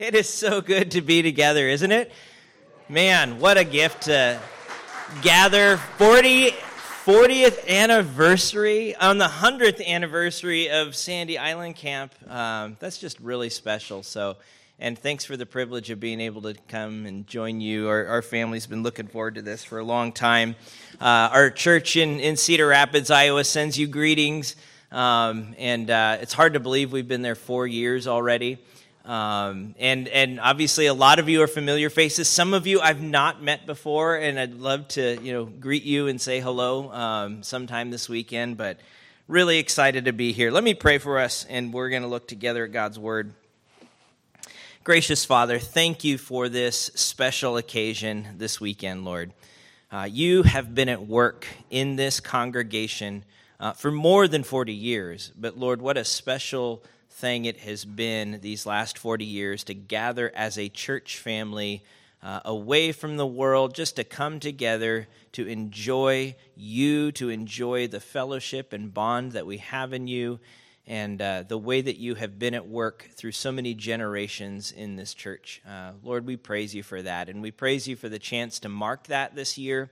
[0.00, 2.10] It is so good to be together, isn't it?
[2.88, 4.40] Man, what a gift to
[5.22, 12.12] gather 40, 40th anniversary on the 100th anniversary of Sandy Island Camp.
[12.28, 14.02] Um, that's just really special.
[14.02, 14.36] So,
[14.80, 17.86] and thanks for the privilege of being able to come and join you.
[17.86, 20.56] Our, our family's been looking forward to this for a long time.
[21.00, 24.56] Uh, our church in, in Cedar Rapids, Iowa, sends you greetings.
[24.90, 28.58] Um, and uh, it's hard to believe we've been there four years already.
[29.04, 32.26] Um, and and obviously a lot of you are familiar faces.
[32.26, 36.08] Some of you I've not met before, and I'd love to you know greet you
[36.08, 38.56] and say hello um, sometime this weekend.
[38.56, 38.78] But
[39.28, 40.50] really excited to be here.
[40.50, 43.34] Let me pray for us, and we're going to look together at God's word.
[44.84, 49.32] Gracious Father, thank you for this special occasion this weekend, Lord.
[49.90, 53.24] Uh, you have been at work in this congregation
[53.60, 56.82] uh, for more than 40 years, but Lord, what a special
[57.14, 61.84] thing it has been these last 40 years to gather as a church family
[62.24, 68.00] uh, away from the world, just to come together to enjoy you, to enjoy the
[68.00, 70.40] fellowship and bond that we have in you,
[70.86, 74.96] and uh, the way that you have been at work through so many generations in
[74.96, 75.62] this church.
[75.68, 78.68] Uh, Lord, we praise you for that, and we praise you for the chance to
[78.68, 79.90] mark that this year.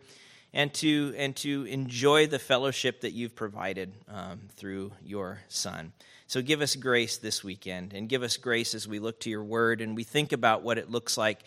[0.54, 5.94] And to, and to enjoy the fellowship that you've provided um, through your Son.
[6.32, 9.44] So give us grace this weekend and give us grace as we look to your
[9.44, 11.40] word and we think about what it looks like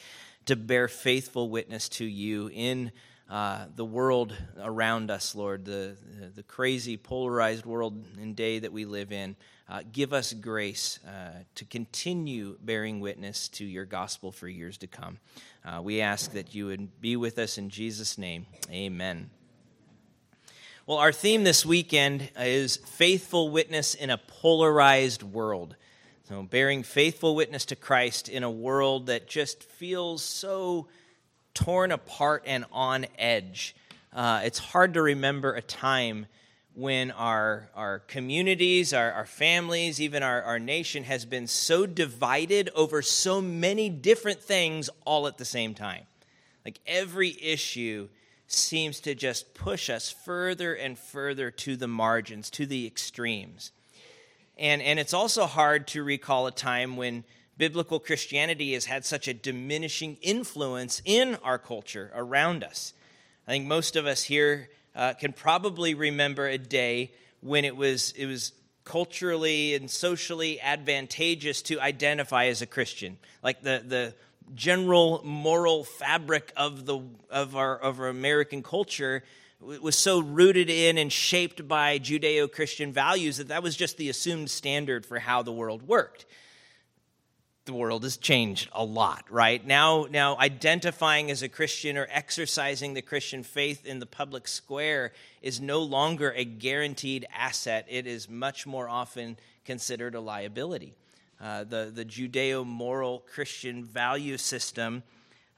[0.45, 2.91] to bear faithful witness to you in
[3.27, 5.97] uh, the world around us, Lord, the,
[6.35, 9.35] the crazy, polarized world and day that we live in.
[9.67, 14.85] Uh, give us grace uh, to continue bearing witness to your gospel for years to
[14.85, 15.17] come.
[15.65, 18.45] Uh, we ask that you would be with us in Jesus' name.
[18.69, 19.31] Amen.
[20.87, 25.75] Well, our theme this weekend is faithful witness in a polarized world.
[26.29, 30.87] So, bearing faithful witness to Christ in a world that just feels so
[31.55, 33.75] torn apart and on edge.
[34.13, 36.27] Uh, it's hard to remember a time
[36.75, 42.69] when our, our communities, our, our families, even our, our nation has been so divided
[42.75, 46.03] over so many different things all at the same time.
[46.63, 48.07] Like every issue
[48.47, 53.71] seems to just push us further and further to the margins, to the extremes.
[54.57, 57.23] And, and it's also hard to recall a time when
[57.57, 62.93] biblical Christianity has had such a diminishing influence in our culture around us.
[63.47, 67.11] I think most of us here uh, can probably remember a day
[67.41, 68.53] when it was, it was
[68.85, 73.17] culturally and socially advantageous to identify as a Christian.
[73.43, 74.13] Like the, the
[74.53, 79.23] general moral fabric of the of our of our American culture
[79.59, 84.51] was so rooted in and shaped by Judeo-Christian values that that was just the assumed
[84.51, 86.25] standard for how the world worked.
[87.63, 89.65] The world has changed a lot, right?
[89.65, 95.13] Now now identifying as a Christian or exercising the Christian faith in the public square
[95.41, 97.87] is no longer a guaranteed asset.
[97.89, 100.93] It is much more often considered a liability.
[101.41, 105.03] Uh, the, the Judeo moral Christian value system,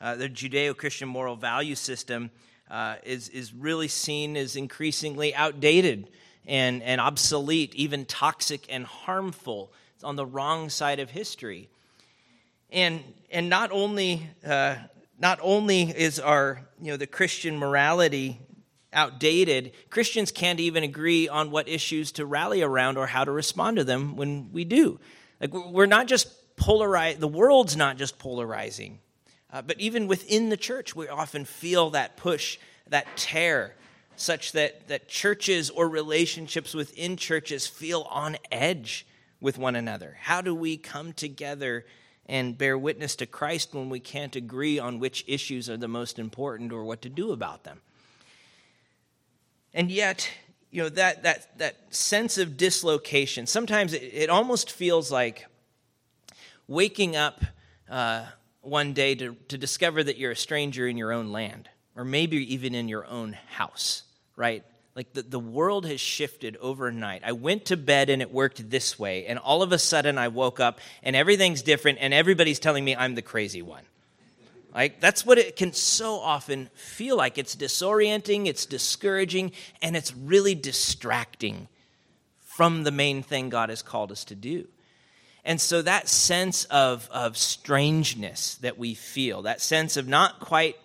[0.01, 2.31] uh, the Judeo Christian moral value system,
[2.69, 6.09] uh, is, is really seen as increasingly outdated
[6.47, 9.71] and, and obsolete, even toxic and harmful.
[9.95, 11.69] It's on the wrong side of history.
[12.71, 14.75] And, and not, only, uh,
[15.19, 18.39] not only is our, you know, the Christian morality
[18.91, 23.77] outdated, Christians can't even agree on what issues to rally around or how to respond
[23.77, 24.99] to them when we do.
[25.39, 28.99] Like we're not just polarized, the world's not just polarizing,
[29.51, 32.57] uh, but even within the church, we often feel that push,
[32.89, 33.75] that tear,
[34.15, 39.05] such that, that churches or relationships within churches feel on edge
[39.39, 40.17] with one another.
[40.21, 41.85] How do we come together
[42.25, 46.19] and bear witness to Christ when we can't agree on which issues are the most
[46.19, 47.81] important or what to do about them?
[49.73, 50.29] And yet,
[50.71, 53.47] you know that that that sense of dislocation.
[53.47, 55.47] Sometimes it, it almost feels like
[56.67, 57.43] waking up
[57.89, 58.25] uh,
[58.61, 62.53] one day to, to discover that you're a stranger in your own land or maybe
[62.53, 64.03] even in your own house
[64.37, 64.63] right?
[64.95, 67.23] Like the, the world has shifted overnight.
[67.25, 70.29] I went to bed and it worked this way and all of a sudden i
[70.29, 73.83] woke up and everything's different and everybody's telling me i'm the crazy one
[74.77, 77.39] like that's what it can so often feel like.
[77.39, 79.51] It's disorienting, it's discouraging,
[79.81, 81.67] and it's really distracting
[82.39, 84.67] from the main thing God has called us to do.
[85.43, 90.75] And so that sense of, of strangeness that we feel, that sense of not quite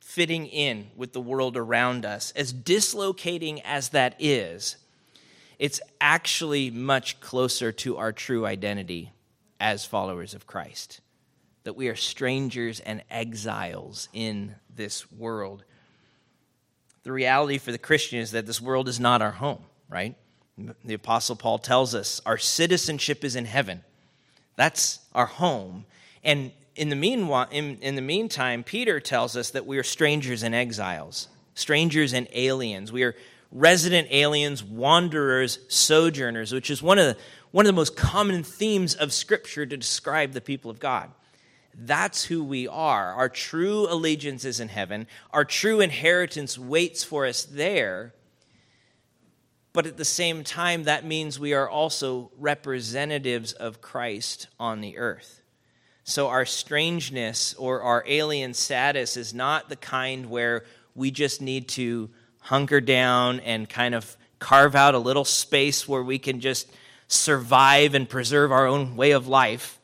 [0.00, 4.76] fitting in with the world around us, as dislocating as that is,
[5.58, 9.12] it's actually much closer to our true identity
[9.58, 11.00] as followers of Christ.
[11.64, 15.64] That we are strangers and exiles in this world.
[17.02, 20.14] The reality for the Christian is that this world is not our home, right?
[20.84, 23.82] The Apostle Paul tells us our citizenship is in heaven.
[24.56, 25.86] That's our home.
[26.22, 30.42] And in the, meanwhile, in, in the meantime, Peter tells us that we are strangers
[30.42, 32.92] and exiles, strangers and aliens.
[32.92, 33.14] We are
[33.52, 37.16] resident aliens, wanderers, sojourners, which is one of the,
[37.50, 41.10] one of the most common themes of Scripture to describe the people of God.
[41.74, 43.12] That's who we are.
[43.12, 45.06] Our true allegiance is in heaven.
[45.32, 48.14] Our true inheritance waits for us there.
[49.72, 54.98] But at the same time, that means we are also representatives of Christ on the
[54.98, 55.42] earth.
[56.02, 60.64] So our strangeness or our alien status is not the kind where
[60.96, 66.02] we just need to hunker down and kind of carve out a little space where
[66.02, 66.68] we can just
[67.06, 69.79] survive and preserve our own way of life.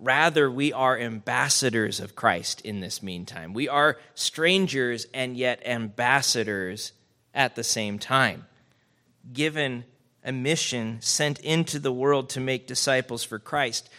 [0.00, 3.52] Rather, we are ambassadors of Christ in this meantime.
[3.52, 6.92] We are strangers and yet ambassadors
[7.34, 8.46] at the same time,
[9.30, 9.84] given
[10.24, 13.90] a mission sent into the world to make disciples for Christ.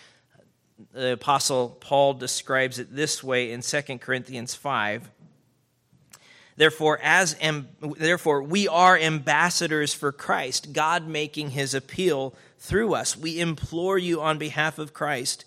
[0.92, 5.08] The Apostle Paul describes it this way in 2 Corinthians 5.
[6.58, 7.36] Therefore, as
[7.80, 13.16] therefore, we are ambassadors for Christ, God making his appeal through us.
[13.16, 15.46] We implore you on behalf of Christ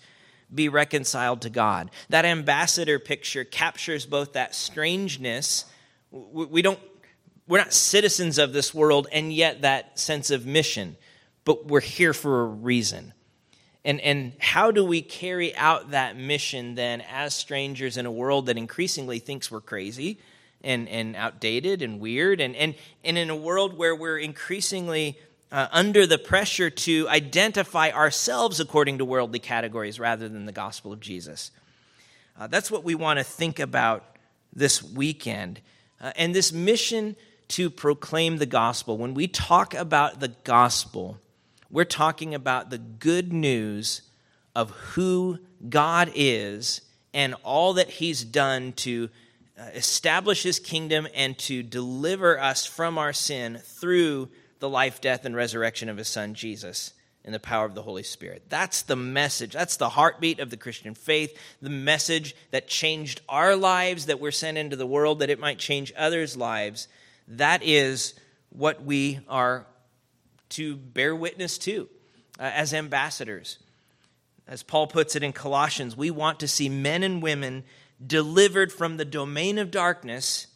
[0.55, 1.91] be reconciled to God.
[2.09, 5.65] That ambassador picture captures both that strangeness.
[6.11, 6.79] We don't,
[7.47, 10.97] we're not citizens of this world, and yet that sense of mission,
[11.43, 13.13] but we're here for a reason.
[13.83, 18.47] And, and how do we carry out that mission then as strangers in a world
[18.47, 20.17] that increasingly thinks we're crazy
[20.63, 22.73] and, and outdated and weird, and, and,
[23.03, 25.19] and in a world where we're increasingly
[25.55, 30.91] uh, under the pressure to identify ourselves according to worldly categories rather than the gospel
[30.91, 31.49] of Jesus.
[32.37, 34.17] Uh, that's what we want to think about
[34.53, 35.61] this weekend.
[36.01, 37.15] Uh, and this mission
[37.47, 41.19] to proclaim the gospel, when we talk about the gospel,
[41.71, 44.01] we're talking about the good news
[44.57, 46.81] of who God is
[47.13, 49.09] and all that He's done to
[49.57, 54.27] uh, establish His kingdom and to deliver us from our sin through
[54.59, 56.93] the life, death, and resurrection of his son, Jesus,
[57.23, 58.43] in the power of the Holy Spirit.
[58.49, 59.53] That's the message.
[59.53, 64.31] That's the heartbeat of the Christian faith, the message that changed our lives, that we're
[64.31, 66.87] sent into the world, that it might change others' lives.
[67.27, 68.13] That is
[68.49, 69.65] what we are
[70.49, 71.89] to bear witness to
[72.39, 73.57] uh, as ambassadors.
[74.47, 77.63] As Paul puts it in Colossians, we want to see men and women
[78.05, 80.47] delivered from the domain of darkness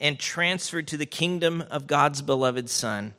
[0.00, 3.14] and transferred to the kingdom of God's beloved Son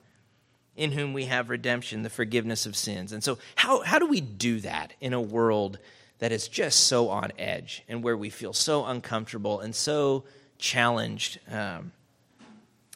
[0.78, 3.12] in whom we have redemption, the forgiveness of sins.
[3.12, 5.80] And so, how, how do we do that in a world
[6.20, 10.24] that is just so on edge and where we feel so uncomfortable and so
[10.60, 11.40] challenged?
[11.52, 11.92] Um,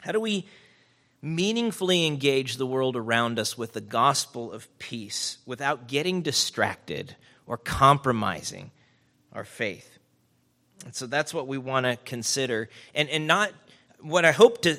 [0.00, 0.46] how do we
[1.20, 7.58] meaningfully engage the world around us with the gospel of peace without getting distracted or
[7.58, 8.70] compromising
[9.32, 9.98] our faith?
[10.84, 12.68] And so that's what we want to consider.
[12.94, 13.52] And, and not
[14.00, 14.78] what I hope to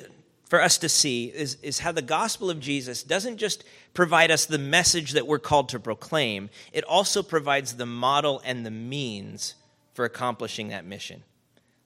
[0.54, 4.46] for us to see is, is how the gospel of Jesus doesn't just provide us
[4.46, 9.56] the message that we're called to proclaim, it also provides the model and the means
[9.94, 11.24] for accomplishing that mission.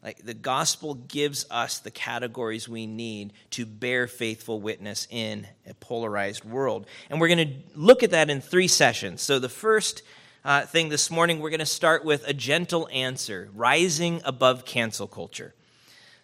[0.04, 5.72] Like the gospel gives us the categories we need to bear faithful witness in a
[5.72, 6.86] polarized world.
[7.08, 9.22] And we're going to look at that in three sessions.
[9.22, 10.02] So the first
[10.44, 15.06] uh, thing this morning, we're going to start with a gentle answer rising above cancel
[15.06, 15.54] culture.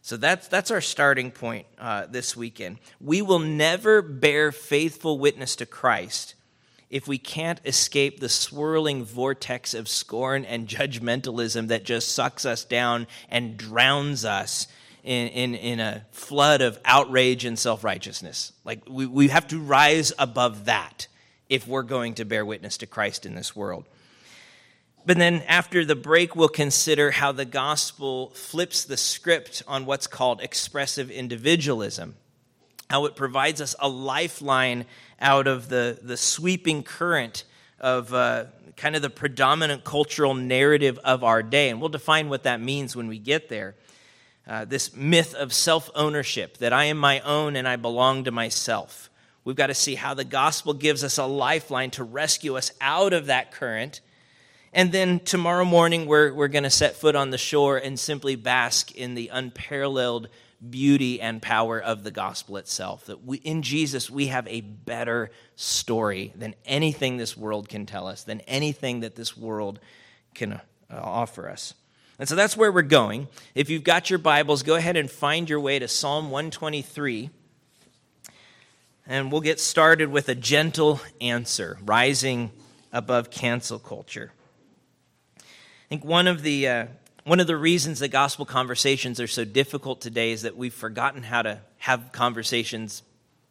[0.05, 2.77] So that's, that's our starting point uh, this weekend.
[3.01, 6.35] We will never bear faithful witness to Christ
[6.91, 12.67] if we can't escape the swirling vortex of scorn and judgmentalism that just sucks us
[12.67, 14.69] down and drowns us
[15.05, 18.53] in, in, in a flood of outrage and self righteousness.
[18.63, 21.07] Like, we, we have to rise above that
[21.49, 23.87] if we're going to bear witness to Christ in this world.
[25.07, 30.07] But then after the break, we'll consider how the gospel flips the script on what's
[30.07, 32.17] called expressive individualism,
[32.89, 34.87] how it provides us a lifeline
[35.21, 37.45] out of the, the sweeping current
[37.81, 38.47] of uh,
[38.79, 41.69] kind of the predominant cultural narrative of our day.
[41.69, 43.75] And we'll define what that means when we get there.
[44.47, 48.31] Uh, this myth of self ownership, that I am my own and I belong to
[48.31, 49.11] myself.
[49.45, 53.13] We've got to see how the gospel gives us a lifeline to rescue us out
[53.13, 54.01] of that current
[54.75, 58.35] and then tomorrow morning, we're, we're going to set foot on the shore and simply
[58.35, 60.29] bask in the unparalleled
[60.69, 63.07] beauty and power of the gospel itself.
[63.07, 68.09] That we, in Jesus, we have a better story than anything this world can tell
[68.09, 69.79] us, than anything that this world
[70.35, 71.75] can uh, offer us.
[72.19, 73.29] And so that's where we're going.
[73.55, 77.31] If you've got your Bibles, go ahead and find your way to Psalm 123.
[79.07, 82.51] And we'll get started with a gentle answer, rising
[82.93, 84.33] above cancel culture.
[85.95, 86.87] I think one of the uh,
[87.23, 91.23] one of the reasons that gospel conversations are so difficult today is that we've forgotten
[91.23, 93.05] how to have conversations.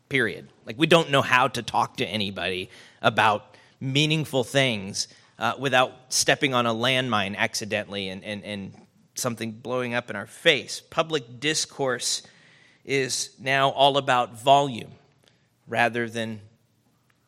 [0.09, 0.49] Period.
[0.65, 2.69] Like we don't know how to talk to anybody
[3.01, 5.07] about meaningful things
[5.39, 8.73] uh, without stepping on a landmine accidentally and, and, and
[9.15, 10.81] something blowing up in our face.
[10.89, 12.23] Public discourse
[12.83, 14.91] is now all about volume
[15.65, 16.41] rather than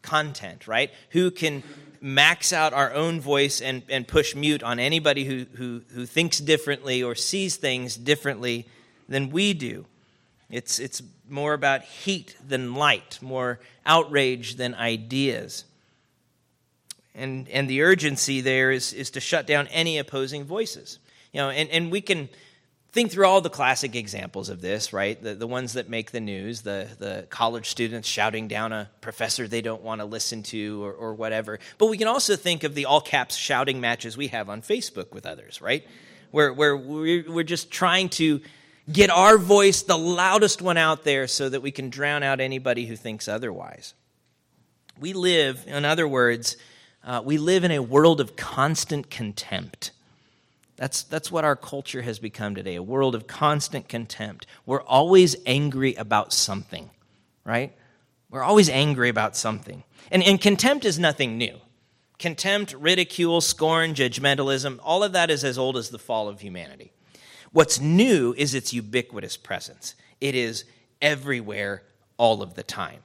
[0.05, 0.91] content, right?
[1.09, 1.63] Who can
[2.05, 6.39] max out our own voice and, and push mute on anybody who, who, who thinks
[6.39, 8.67] differently or sees things differently
[9.09, 9.85] than we do.
[10.49, 15.65] It's, it's more about heat than light, more outrage than ideas.
[17.15, 20.99] And, and the urgency there is, is to shut down any opposing voices.
[21.31, 22.29] You know, and, and we can
[22.95, 25.21] think through all the classic examples of this, right?
[25.21, 29.49] The, the ones that make the news, the, the college students shouting down a professor
[29.49, 31.59] they don't want to listen to or, or whatever.
[31.77, 35.11] But we can also think of the all caps shouting matches we have on Facebook
[35.11, 35.85] with others, right?
[36.31, 38.39] Where, where we're, we're just trying to
[38.89, 42.85] get our voice, the loudest one out there, so that we can drown out anybody
[42.85, 43.93] who thinks otherwise.
[45.01, 46.55] We live, in other words,
[47.03, 49.91] uh, we live in a world of constant contempt.
[50.77, 54.45] That's, that's what our culture has become today a world of constant contempt.
[54.65, 56.89] We're always angry about something,
[57.45, 57.73] right?
[58.29, 59.83] We're always angry about something.
[60.11, 61.59] And, and contempt is nothing new.
[62.19, 66.91] Contempt, ridicule, scorn, judgmentalism, all of that is as old as the fall of humanity.
[67.51, 69.95] What's new is its ubiquitous presence.
[70.19, 70.65] It is
[71.01, 71.83] everywhere
[72.17, 72.99] all of the time.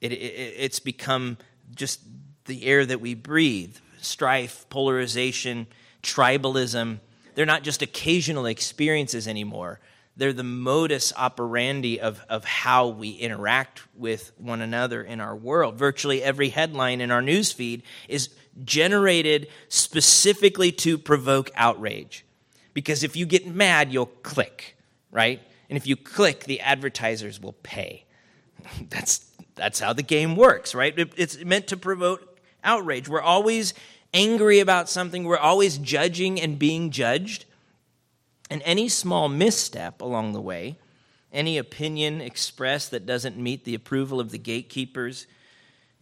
[0.00, 1.38] It, it, it's become
[1.74, 2.00] just
[2.44, 5.66] the air that we breathe strife, polarization,
[6.02, 6.98] tribalism.
[7.34, 9.80] They're not just occasional experiences anymore.
[10.16, 15.76] They're the modus operandi of, of how we interact with one another in our world.
[15.76, 18.30] Virtually every headline in our newsfeed is
[18.64, 22.24] generated specifically to provoke outrage.
[22.74, 24.76] Because if you get mad, you'll click,
[25.12, 25.40] right?
[25.70, 28.04] And if you click, the advertisers will pay.
[28.90, 29.24] That's,
[29.54, 30.94] that's how the game works, right?
[31.16, 33.08] It's meant to provoke outrage.
[33.08, 33.74] We're always
[34.12, 37.44] angry about something, we're always judging and being judged.
[38.50, 40.78] And any small misstep along the way,
[41.32, 45.26] any opinion expressed that doesn't meet the approval of the gatekeepers,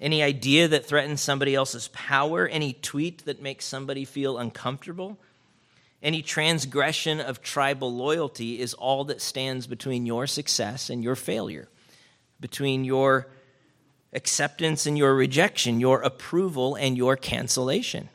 [0.01, 5.19] any idea that threatens somebody else's power, any tweet that makes somebody feel uncomfortable,
[6.03, 11.69] any transgression of tribal loyalty is all that stands between your success and your failure,
[12.39, 13.27] between your
[14.13, 18.09] acceptance and your rejection, your approval and your cancellation.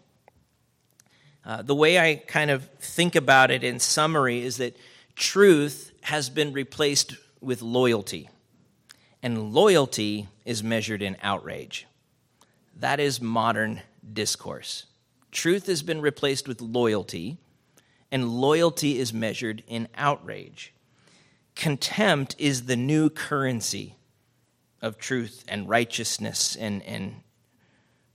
[1.44, 4.78] Uh, the way I kind of think about it in summary is that
[5.16, 8.30] truth has been replaced with loyalty,
[9.24, 11.88] and loyalty is measured in outrage.
[12.76, 13.82] That is modern
[14.14, 14.86] discourse.
[15.32, 17.38] Truth has been replaced with loyalty,
[18.12, 20.74] and loyalty is measured in outrage.
[21.56, 23.96] Contempt is the new currency
[24.82, 27.22] of truth and righteousness and, and,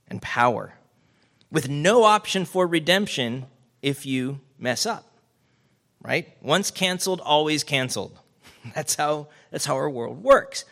[0.07, 0.73] and power,
[1.51, 3.45] with no option for redemption
[3.81, 5.05] if you mess up.
[6.01, 6.37] Right?
[6.41, 8.19] Once canceled, always canceled.
[8.75, 10.65] That's how, that's how our world works.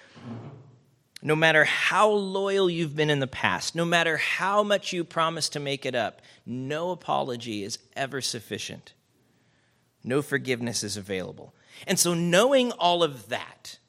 [1.21, 5.49] No matter how loyal you've been in the past, no matter how much you promise
[5.49, 8.93] to make it up, no apology is ever sufficient.
[10.03, 11.55] No forgiveness is available.
[11.87, 13.79] And so, knowing all of that,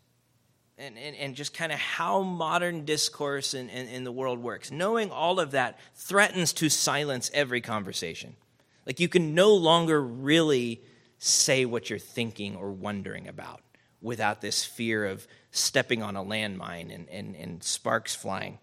[0.78, 4.70] and, and, and just kind of how modern discourse in, in, in, the world works.
[4.70, 8.36] Knowing all of that threatens to silence every conversation.
[8.84, 10.82] Like you can no longer really
[11.18, 13.60] say what you're thinking or wondering about
[14.02, 18.58] without this fear of stepping on a landmine and, and, and sparks flying.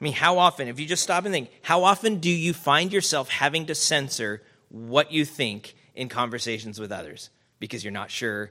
[0.00, 2.90] I mean, how often, if you just stop and think, how often do you find
[2.90, 8.50] yourself having to censor what you think in conversations with others because you're not sure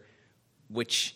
[0.69, 1.15] which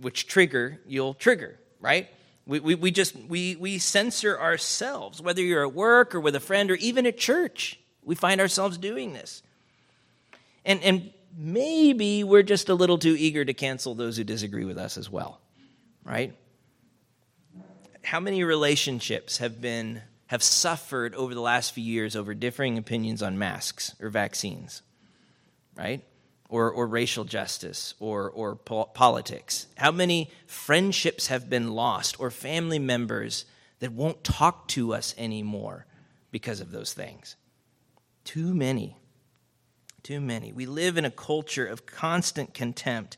[0.00, 2.08] which trigger you'll trigger, right?
[2.46, 6.40] We, we, we just we, we censor ourselves, whether you're at work or with a
[6.40, 7.78] friend or even at church.
[8.02, 9.42] We find ourselves doing this.
[10.64, 14.78] And, and maybe we're just a little too eager to cancel those who disagree with
[14.78, 15.40] us as well,
[16.04, 16.34] right?
[18.02, 23.20] How many relationships have been have suffered over the last few years over differing opinions
[23.20, 24.80] on masks or vaccines,
[25.76, 26.04] right?
[26.50, 29.66] Or, or racial justice or, or po- politics?
[29.76, 33.46] How many friendships have been lost or family members
[33.78, 35.86] that won't talk to us anymore
[36.30, 37.36] because of those things?
[38.24, 38.96] Too many.
[40.02, 40.52] Too many.
[40.52, 43.16] We live in a culture of constant contempt.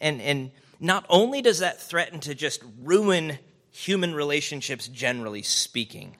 [0.00, 3.38] And, and not only does that threaten to just ruin
[3.70, 6.16] human relationships, generally speaking,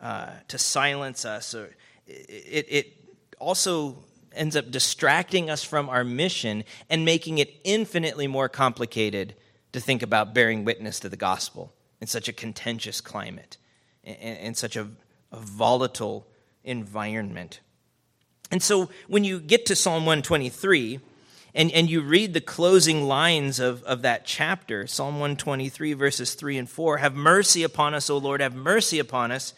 [0.00, 1.74] uh, to silence us, or
[2.06, 2.92] it, it
[3.38, 3.96] also
[4.36, 9.34] ends up distracting us from our mission and making it infinitely more complicated
[9.72, 13.56] to think about bearing witness to the gospel in such a contentious climate,
[14.04, 14.88] in, such a,
[15.32, 16.26] a volatile
[16.64, 17.60] environment.
[18.50, 21.00] And so when you get to Psalm 123,
[21.56, 26.58] and, and you read the closing lines of, of that chapter, Psalm 123, verses 3
[26.58, 29.54] and 4 Have mercy upon us, O Lord, have mercy upon us,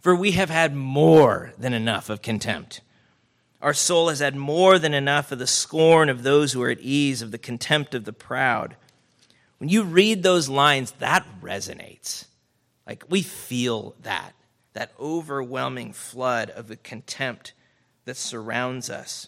[0.00, 2.80] for we have had more than enough of contempt.
[3.60, 6.80] Our soul has had more than enough of the scorn of those who are at
[6.80, 8.76] ease, of the contempt of the proud.
[9.58, 12.26] When you read those lines, that resonates.
[12.86, 14.32] Like we feel that,
[14.74, 17.52] that overwhelming flood of the contempt
[18.04, 19.26] that surrounds us.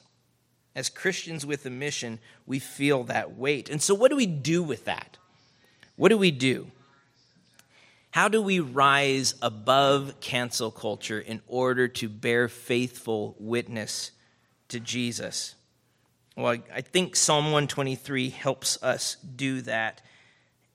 [0.77, 3.69] As Christians with a mission, we feel that weight.
[3.69, 5.19] And so, what do we do with that?
[5.97, 6.71] What do we do?
[8.13, 14.13] How do we rise above cancel culture in order to bear faithful witness
[14.71, 15.55] to Jesus?
[16.37, 20.01] Well, I think Psalm 123 helps us do that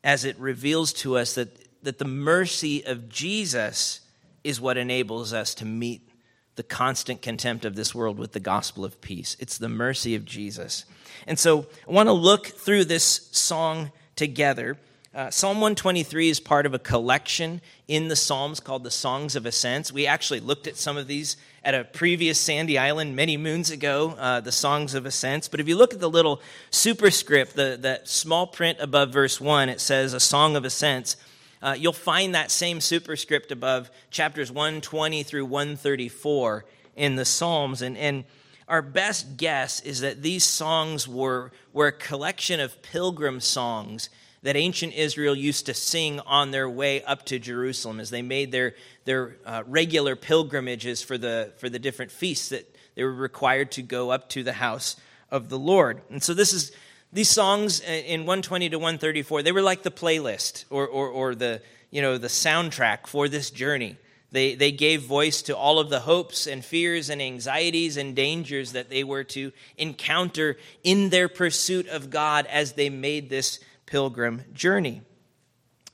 [0.03, 4.01] as it reveals to us that, that the mercy of Jesus
[4.43, 6.07] is what enables us to meet
[6.55, 9.35] the constant contempt of this world with the gospel of peace.
[9.39, 10.85] It's the mercy of Jesus.
[11.27, 14.77] And so I want to look through this song together.
[15.13, 19.45] Uh, Psalm 123 is part of a collection in the Psalms called the Songs of
[19.45, 19.91] Ascents.
[19.91, 24.15] We actually looked at some of these at a previous Sandy Island many moons ago,
[24.19, 25.47] uh, the Songs of Ascents.
[25.47, 29.69] But if you look at the little superscript, the, the small print above verse 1,
[29.69, 31.17] it says a Song of Ascents.
[31.63, 37.81] Uh, you'll find that same superscript above chapters 120 through 134 in the Psalms.
[37.81, 38.25] And, and
[38.67, 44.09] our best guess is that these songs were, were a collection of pilgrim songs
[44.45, 48.51] that ancient Israel used to sing on their way up to Jerusalem as they made
[48.51, 53.71] their, their uh, regular pilgrimages for the, for the different feasts that they were required
[53.73, 54.95] to go up to the house
[55.31, 56.01] of the Lord.
[56.09, 56.71] And so this is
[57.13, 61.61] these songs in 120 to 134, they were like the playlist or, or, or the,
[61.89, 63.97] you know, the soundtrack for this journey.
[64.31, 68.73] They, they gave voice to all of the hopes and fears and anxieties and dangers
[68.73, 74.43] that they were to encounter in their pursuit of God as they made this pilgrim
[74.53, 75.03] journey.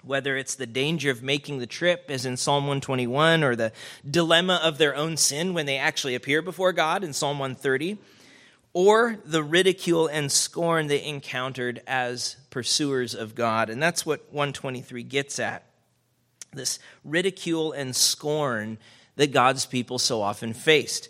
[0.03, 3.71] Whether it's the danger of making the trip, as in Psalm 121, or the
[4.09, 7.97] dilemma of their own sin when they actually appear before God in Psalm 130,
[8.73, 13.69] or the ridicule and scorn they encountered as pursuers of God.
[13.69, 15.65] And that's what 123 gets at
[16.53, 18.77] this ridicule and scorn
[19.15, 21.09] that God's people so often faced.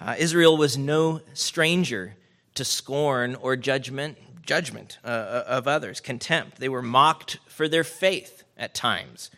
[0.00, 2.14] Uh, Israel was no stranger
[2.54, 6.58] to scorn or judgment judgment uh, uh, of others, contempt.
[6.58, 9.30] They were mocked for their faith at times.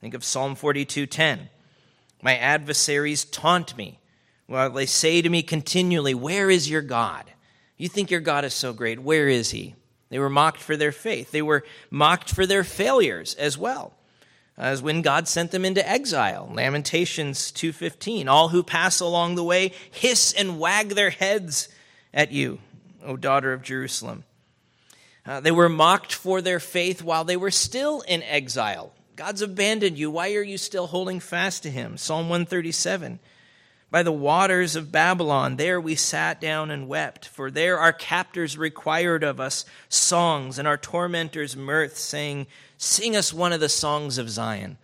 [0.00, 1.48] Think of Psalm 42:10.
[2.22, 3.98] My adversaries taunt me.
[4.46, 7.32] Well, they say to me continually, Where is your God?
[7.78, 9.00] You think your God is so great.
[9.00, 9.74] Where is he?
[10.10, 11.30] They were mocked for their faith.
[11.30, 13.94] They were mocked for their failures as well.
[14.58, 19.72] As when God sent them into exile, Lamentations 2:15, all who pass along the way
[19.90, 21.68] hiss and wag their heads
[22.12, 22.58] at you,
[23.02, 24.24] O daughter of Jerusalem.
[25.28, 28.94] Uh, they were mocked for their faith while they were still in exile.
[29.14, 30.10] God's abandoned you.
[30.10, 31.98] Why are you still holding fast to him?
[31.98, 33.18] Psalm 137.
[33.90, 38.56] By the waters of Babylon, there we sat down and wept, for there our captors
[38.56, 42.46] required of us songs, and our tormentors mirth, saying,
[42.78, 44.78] Sing us one of the songs of Zion.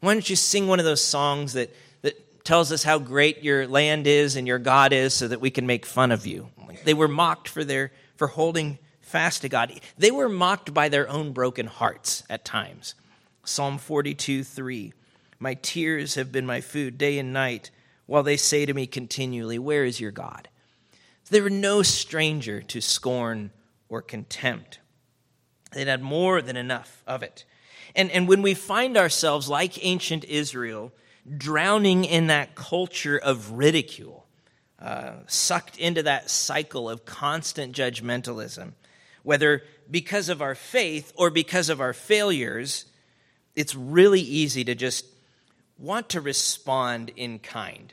[0.00, 3.68] Why don't you sing one of those songs that, that tells us how great your
[3.68, 6.48] land is and your God is so that we can make fun of you?
[6.84, 8.78] They were mocked for, their, for holding
[9.14, 9.72] fast to God.
[9.96, 12.96] They were mocked by their own broken hearts at times.
[13.44, 14.92] Psalm 42 3
[15.38, 17.70] My tears have been my food day and night,
[18.06, 20.48] while they say to me continually, Where is your God?
[21.30, 23.52] They were no stranger to scorn
[23.88, 24.80] or contempt.
[25.70, 27.44] They'd had more than enough of it.
[27.94, 30.90] And, and when we find ourselves, like ancient Israel,
[31.38, 34.26] drowning in that culture of ridicule,
[34.82, 38.72] uh, sucked into that cycle of constant judgmentalism,
[39.24, 42.84] whether because of our faith or because of our failures,
[43.56, 45.06] it's really easy to just
[45.78, 47.92] want to respond in kind,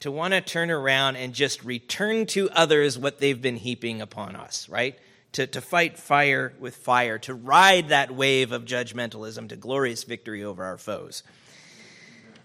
[0.00, 4.34] to want to turn around and just return to others what they've been heaping upon
[4.34, 4.98] us, right?
[5.32, 10.42] To, to fight fire with fire, to ride that wave of judgmentalism to glorious victory
[10.42, 11.22] over our foes.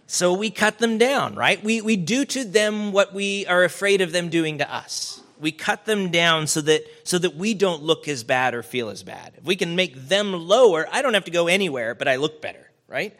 [0.05, 1.61] So we cut them down, right?
[1.61, 5.21] We, we do to them what we are afraid of them doing to us.
[5.39, 8.89] We cut them down so that, so that we don't look as bad or feel
[8.89, 9.33] as bad.
[9.37, 12.41] If we can make them lower, I don't have to go anywhere, but I look
[12.41, 13.15] better, right?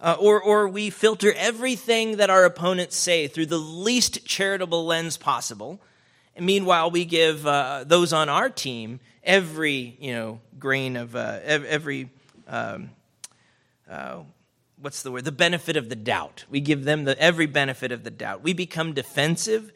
[0.00, 5.16] Uh, or, or we filter everything that our opponents say through the least charitable lens
[5.16, 5.80] possible.
[6.36, 11.40] And meanwhile, we give uh, those on our team every, you know, grain of, uh,
[11.42, 12.10] every,
[12.46, 12.90] um,
[13.90, 14.20] uh,
[14.80, 15.24] what's the word?
[15.24, 16.44] The benefit of the doubt.
[16.48, 18.42] We give them the, every benefit of the doubt.
[18.42, 19.72] We become defensive.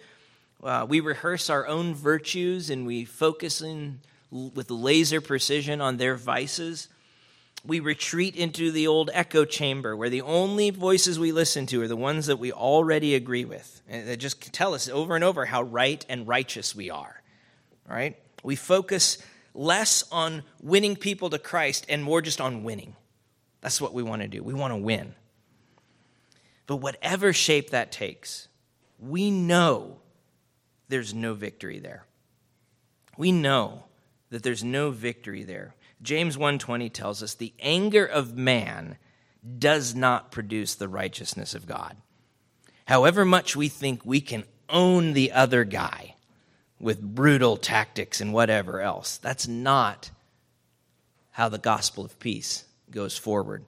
[0.62, 6.16] Uh, we rehearse our own virtues and we focus in with laser precision on their
[6.16, 6.88] vices
[7.64, 11.88] we retreat into the old echo chamber where the only voices we listen to are
[11.88, 13.82] the ones that we already agree with.
[13.88, 17.22] And they just tell us over and over how right and righteous we are.
[17.88, 18.16] All right?
[18.42, 19.18] We focus
[19.54, 22.96] less on winning people to Christ and more just on winning.
[23.60, 24.42] That's what we want to do.
[24.42, 25.14] We want to win.
[26.66, 28.48] But whatever shape that takes,
[28.98, 29.98] we know
[30.92, 32.04] there's no victory there.
[33.16, 33.84] We know
[34.28, 35.74] that there's no victory there.
[36.02, 38.98] James 1:20 tells us the anger of man
[39.58, 41.96] does not produce the righteousness of God.
[42.84, 46.16] However much we think we can own the other guy
[46.78, 50.10] with brutal tactics and whatever else, that's not
[51.30, 53.64] how the gospel of peace goes forward.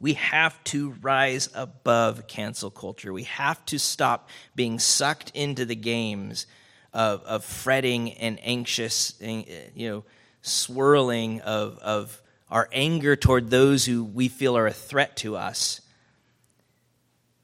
[0.00, 3.12] We have to rise above cancel culture.
[3.12, 6.46] We have to stop being sucked into the games
[6.92, 10.04] of, of fretting and anxious, eh, you know,
[10.42, 15.80] swirling of, of our anger toward those who we feel are a threat to us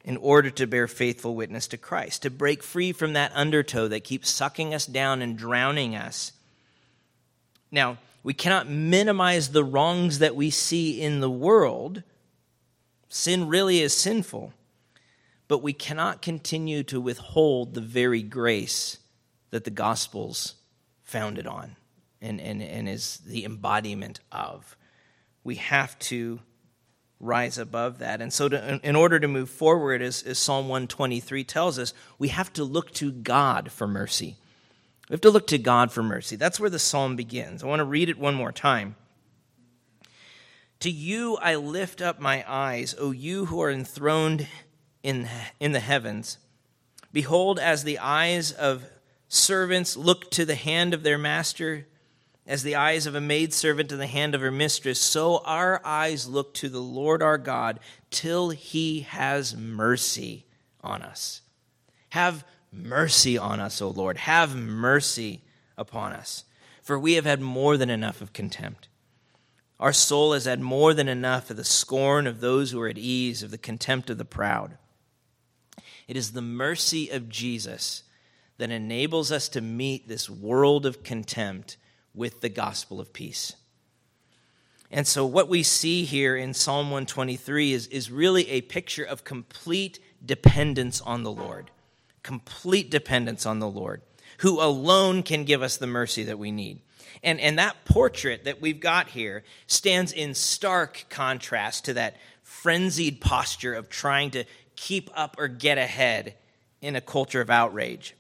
[0.03, 4.05] in order to bear faithful witness to Christ, to break free from that undertow that
[4.05, 6.33] keeps sucking us down and drowning us.
[7.71, 12.03] Now, we cannot minimize the wrongs that we see in the world.
[13.09, 14.53] Sin really is sinful.
[15.49, 18.99] But we cannot continue to withhold the very grace
[19.51, 20.55] that the Gospels
[21.05, 21.77] founded on
[22.21, 24.77] and, and, and is the embodiment of.
[25.45, 26.41] We have to
[27.21, 28.21] rise above that.
[28.21, 32.29] And so, to, in order to move forward, as, as Psalm 123 tells us, we
[32.29, 34.37] have to look to God for mercy.
[35.09, 36.35] We have to look to God for mercy.
[36.35, 37.63] That's where the psalm begins.
[37.63, 38.97] I want to read it one more time.
[40.81, 44.47] To you I lift up my eyes, O you who are enthroned
[45.03, 46.39] in, in the heavens.
[47.13, 48.85] Behold, as the eyes of
[49.29, 51.87] servants look to the hand of their master,
[52.47, 56.29] as the eyes of a maidservant to the hand of her mistress, so our eyes
[56.29, 60.45] look to the Lord our God till he has mercy
[60.83, 61.43] on us.
[62.11, 64.19] Have mercy on us, O Lord.
[64.19, 65.43] Have mercy
[65.77, 66.45] upon us.
[66.83, 68.89] For we have had more than enough of contempt.
[69.79, 72.99] Our soul has had more than enough of the scorn of those who are at
[72.99, 74.79] ease, of the contempt of the proud.
[76.09, 78.03] It is the mercy of Jesus
[78.59, 81.77] that enables us to meet this world of contempt
[82.15, 83.55] with the gospel of peace.
[84.91, 89.25] And so, what we see here in Psalm 123 is, is really a picture of
[89.25, 91.71] complete dependence on the Lord.
[92.23, 94.03] Complete dependence on the Lord,
[94.39, 96.81] who alone can give us the mercy that we need.
[97.23, 103.21] And, and that portrait that we've got here stands in stark contrast to that frenzied
[103.21, 104.45] posture of trying to
[104.77, 106.35] keep up or get ahead
[106.81, 108.15] in a culture of outrage.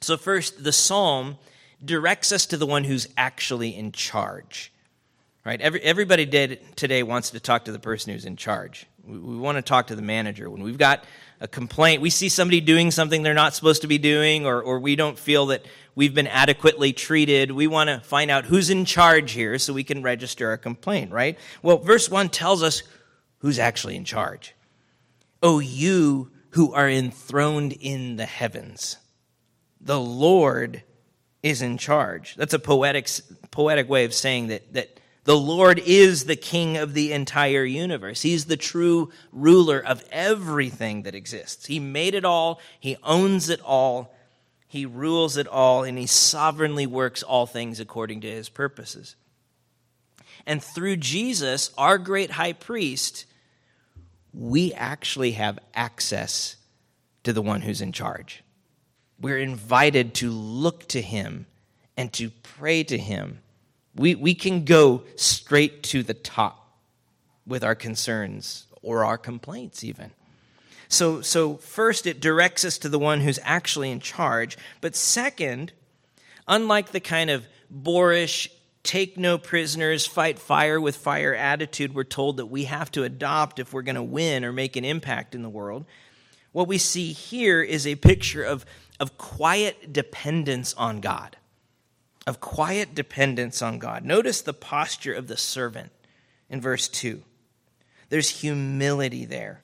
[0.00, 1.38] So, first, the psalm
[1.84, 4.72] directs us to the one who's actually in charge.
[5.44, 5.60] Right?
[5.60, 8.86] Every, everybody did, today wants to talk to the person who's in charge.
[9.06, 10.50] We, want to talk to the manager.
[10.50, 11.04] When we've got
[11.40, 14.80] a complaint, we see somebody doing something they're not supposed to be doing, or, or
[14.80, 15.64] we don't feel that
[15.94, 19.84] we've been adequately treated, we want to find out who's in charge here so we
[19.84, 21.38] can register a complaint, right?
[21.62, 22.82] Well, verse 1 tells us
[23.38, 24.54] who's actually in charge.
[25.42, 28.96] Oh, you who are enthroned in the heavens,
[29.80, 30.82] the Lord
[31.42, 32.34] is in charge.
[32.36, 33.08] That's a poetic,
[33.50, 38.22] poetic way of saying that, that the Lord is the king of the entire universe.
[38.22, 41.66] He's the true ruler of everything that exists.
[41.66, 44.14] He made it all, He owns it all,
[44.66, 49.16] He rules it all, and He sovereignly works all things according to His purposes.
[50.46, 53.26] And through Jesus, our great high priest,
[54.32, 56.56] we actually have access
[57.24, 58.44] to the one who's in charge.
[59.20, 61.46] We're invited to look to him
[61.96, 63.40] and to pray to him.
[63.96, 66.78] We, we can go straight to the top
[67.46, 70.10] with our concerns or our complaints, even.
[70.88, 74.56] So, so, first, it directs us to the one who's actually in charge.
[74.80, 75.72] But second,
[76.46, 78.48] unlike the kind of boorish,
[78.84, 83.58] take no prisoners, fight fire with fire attitude we're told that we have to adopt
[83.58, 85.84] if we're going to win or make an impact in the world,
[86.52, 88.64] what we see here is a picture of
[88.98, 91.36] of quiet dependence on God.
[92.26, 94.04] Of quiet dependence on God.
[94.04, 95.92] Notice the posture of the servant
[96.50, 97.22] in verse 2.
[98.08, 99.62] There's humility there.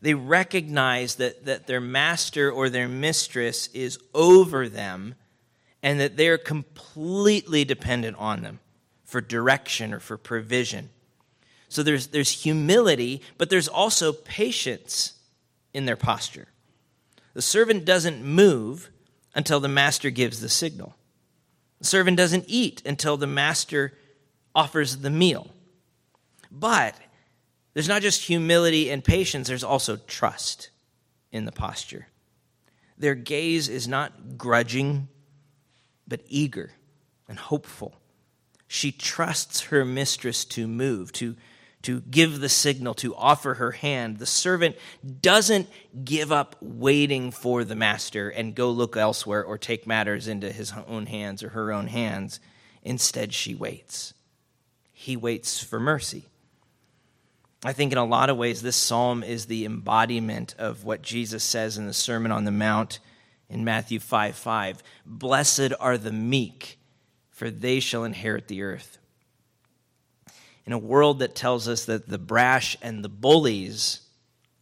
[0.00, 5.14] They recognize that, that their master or their mistress is over them
[5.82, 8.60] and that they're completely dependent on them
[9.04, 10.90] for direction or for provision.
[11.68, 15.14] So there's, there's humility, but there's also patience
[15.72, 16.48] in their posture.
[17.34, 18.90] The servant doesn't move
[19.34, 20.94] until the master gives the signal.
[21.78, 23.92] The servant doesn't eat until the master
[24.54, 25.48] offers the meal.
[26.50, 26.94] But
[27.74, 30.70] there's not just humility and patience, there's also trust
[31.30, 32.08] in the posture.
[32.96, 35.08] Their gaze is not grudging,
[36.08, 36.70] but eager
[37.28, 37.94] and hopeful.
[38.66, 41.36] She trusts her mistress to move, to,
[41.86, 44.18] to give the signal, to offer her hand.
[44.18, 44.74] The servant
[45.22, 45.68] doesn't
[46.04, 50.72] give up waiting for the master and go look elsewhere or take matters into his
[50.88, 52.40] own hands or her own hands.
[52.82, 54.14] Instead, she waits.
[54.92, 56.24] He waits for mercy.
[57.64, 61.44] I think in a lot of ways, this psalm is the embodiment of what Jesus
[61.44, 62.98] says in the Sermon on the Mount
[63.48, 64.82] in Matthew 5 5.
[65.06, 66.80] Blessed are the meek,
[67.30, 68.98] for they shall inherit the earth.
[70.66, 74.00] In a world that tells us that the brash and the bullies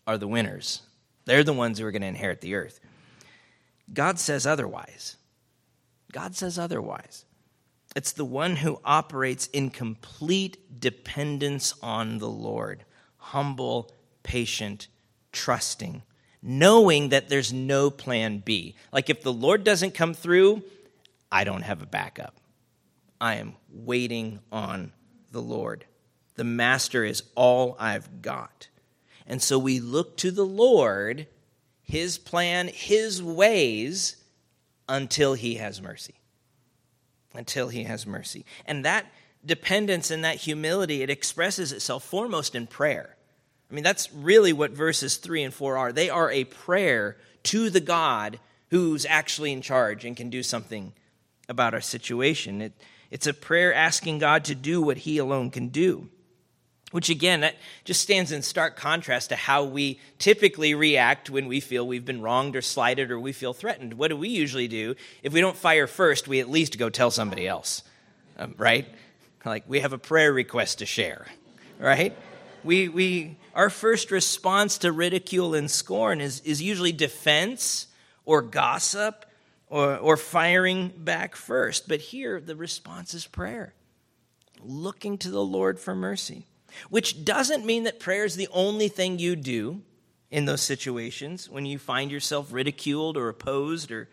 [0.07, 0.83] are the winners,
[1.25, 2.79] they're the ones who are going to inherit the earth.
[3.93, 5.17] God says otherwise.
[6.12, 7.25] God says otherwise.
[7.97, 12.85] It's the one who operates in complete dependence on the Lord
[13.17, 13.90] humble,
[14.23, 14.87] patient,
[15.33, 16.03] trusting,
[16.43, 18.75] knowing that there's no plan B.
[18.93, 20.62] Like if the Lord doesn't come through,
[21.33, 22.37] I don't have a backup.
[23.19, 24.93] I am waiting on
[25.33, 25.87] the Lord.
[26.37, 28.68] The Master is all I've got.
[29.27, 31.27] And so we look to the Lord,
[31.83, 34.16] His plan, His ways,
[34.88, 36.14] until He has mercy.
[37.35, 38.44] Until He has mercy.
[38.66, 39.07] And that
[39.44, 43.16] dependence and that humility, it expresses itself foremost in prayer.
[43.70, 45.92] I mean, that's really what verses 3 and 4 are.
[45.92, 48.38] They are a prayer to the God
[48.70, 50.92] who's actually in charge and can do something
[51.49, 52.61] about our situation.
[52.61, 52.73] It,
[53.11, 56.09] it's a prayer asking God to do what He alone can do.
[56.94, 61.59] Which, again, that just stands in stark contrast to how we typically react when we
[61.59, 63.94] feel we've been wronged or slighted or we feel threatened.
[63.94, 64.94] What do we usually do?
[65.24, 67.83] If we don't fire first, we at least go tell somebody else,
[68.38, 68.87] um, right?
[69.44, 71.26] Like we have a prayer request to share,
[71.80, 72.16] right?
[72.62, 77.88] We, we, our first response to ridicule and scorn is, is usually defense
[78.24, 79.26] or gossip
[79.66, 81.88] or, or firing back first.
[81.88, 83.74] But here, the response is prayer,
[84.62, 86.46] looking to the Lord for mercy,
[86.91, 89.83] which doesn't mean that prayer is the only thing you do
[90.31, 94.09] in those situations when you find yourself ridiculed or opposed or,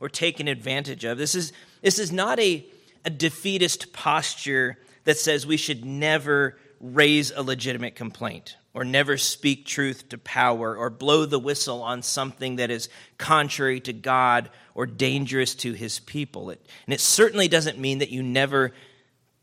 [0.00, 1.18] or taken advantage of.
[1.18, 2.64] This is, this is not a,
[3.04, 9.64] a defeatist posture that says we should never raise a legitimate complaint or never speak
[9.64, 14.84] truth to power or blow the whistle on something that is contrary to God or
[14.84, 16.50] dangerous to his people.
[16.50, 18.72] It, and it certainly doesn't mean that you never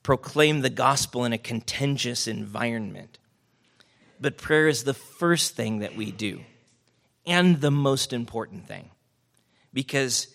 [0.04, 3.18] proclaim the gospel in a contentious environment.
[4.20, 6.42] But prayer is the first thing that we do
[7.26, 8.90] and the most important thing
[9.74, 10.28] because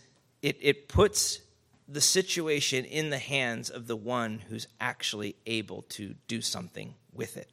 [0.42, 1.40] it, it puts
[1.88, 7.36] the situation in the hands of the one who's actually able to do something with
[7.36, 7.48] it.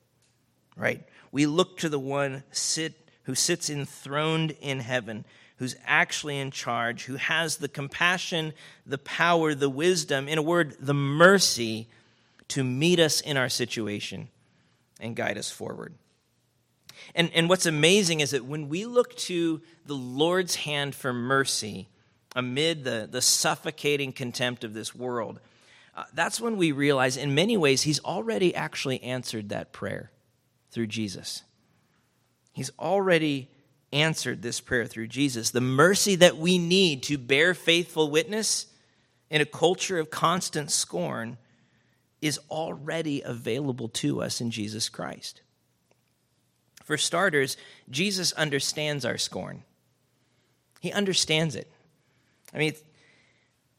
[0.76, 1.04] Right?
[1.32, 5.26] We look to the one sit, who sits enthroned in heaven,
[5.58, 8.54] who's actually in charge, who has the compassion,
[8.88, 11.88] the power, the wisdom, in a word, the mercy
[12.50, 14.30] to meet us in our situation
[15.00, 15.94] and guide us forward.
[17.16, 21.88] And, and what's amazing is that when we look to the Lord's hand for mercy,
[22.36, 25.40] amid the, the suffocating contempt of this world,
[25.96, 30.12] uh, that's when we realize, in many ways, He's already actually answered that prayer
[30.72, 31.44] through Jesus.
[32.52, 33.50] He's already
[33.92, 35.52] answered this prayer through Jesus.
[35.52, 38.68] The mercy that we need to bear faithful witness
[39.30, 41.38] in a culture of constant scorn
[42.24, 45.42] is already available to us in Jesus Christ.
[46.84, 47.58] For starters,
[47.90, 49.64] Jesus understands our scorn.
[50.80, 51.70] He understands it.
[52.54, 52.74] I mean,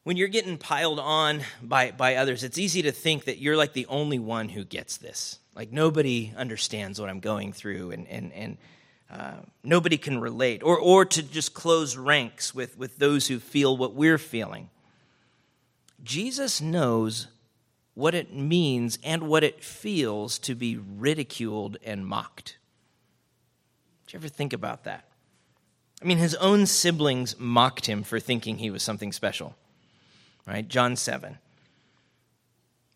[0.03, 3.73] when you're getting piled on by, by others, it's easy to think that you're like
[3.73, 5.39] the only one who gets this.
[5.55, 8.57] Like nobody understands what I'm going through, and, and, and
[9.09, 10.61] uh, nobody can relate.
[10.61, 14.69] Or, or to just close ranks with, with those who feel what we're feeling.
[16.03, 17.27] Jesus knows
[17.95, 22.57] what it means and what it feels to be ridiculed and mocked.
[24.05, 25.05] Did you ever think about that?
[26.01, 29.55] I mean, his own siblings mocked him for thinking he was something special.
[30.45, 30.67] Right?
[30.67, 31.39] John 7.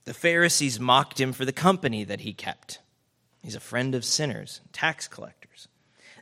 [0.04, 2.80] The Pharisees mocked him for the company that he kept.
[3.42, 5.68] He's a friend of sinners, tax collectors.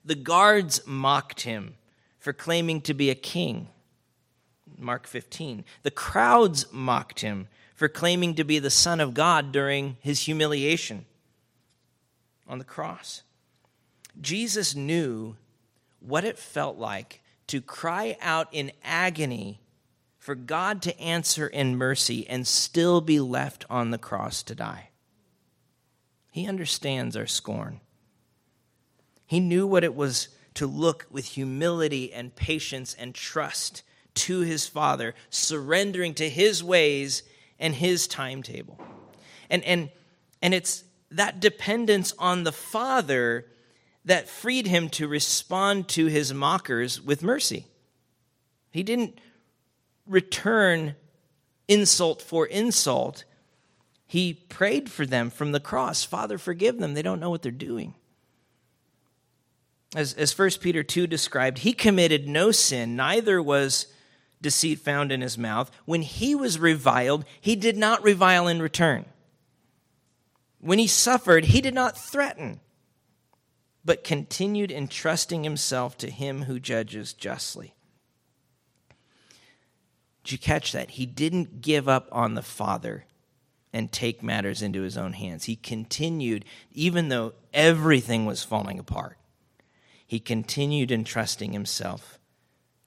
[0.05, 1.75] The guards mocked him
[2.19, 3.69] for claiming to be a king.
[4.77, 5.65] Mark 15.
[5.81, 11.05] The crowds mocked him for claiming to be the Son of God during his humiliation
[12.47, 13.21] on the cross.
[14.19, 15.35] Jesus knew
[15.99, 19.61] what it felt like to cry out in agony
[20.17, 24.89] for God to answer in mercy and still be left on the cross to die.
[26.31, 27.79] He understands our scorn.
[29.27, 33.83] He knew what it was to look with humility and patience and trust
[34.15, 37.21] to his Father, surrendering to his ways
[37.59, 38.79] and his timetable.
[39.49, 39.89] And, and,
[40.41, 43.45] and it's that dependence on the Father
[44.05, 47.65] that freed him to respond to his mockers with mercy.
[48.71, 49.19] He didn't
[50.05, 50.95] return
[51.67, 53.25] insult for insult.
[54.05, 56.93] He prayed for them from the cross Father, forgive them.
[56.93, 57.93] They don't know what they're doing.
[59.95, 63.87] As, as 1 Peter 2 described, he committed no sin, neither was
[64.41, 65.71] deceit found in his mouth.
[65.85, 69.05] When he was reviled, he did not revile in return.
[70.59, 72.59] When he suffered, he did not threaten,
[73.85, 77.73] but continued entrusting himself to him who judges justly.
[80.23, 80.91] Did you catch that?
[80.91, 83.05] He didn't give up on the Father
[83.71, 85.45] and take matters into his own hands.
[85.45, 89.17] He continued, even though everything was falling apart,
[90.05, 92.16] he continued entrusting himself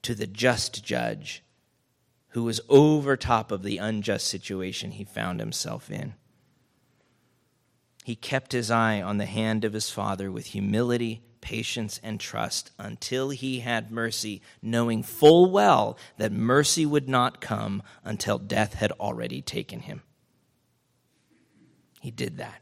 [0.03, 1.43] to the just judge
[2.29, 6.13] who was over top of the unjust situation he found himself in.
[8.03, 12.71] He kept his eye on the hand of his father with humility, patience, and trust
[12.77, 18.91] until he had mercy, knowing full well that mercy would not come until death had
[18.93, 20.01] already taken him.
[21.99, 22.61] He did that.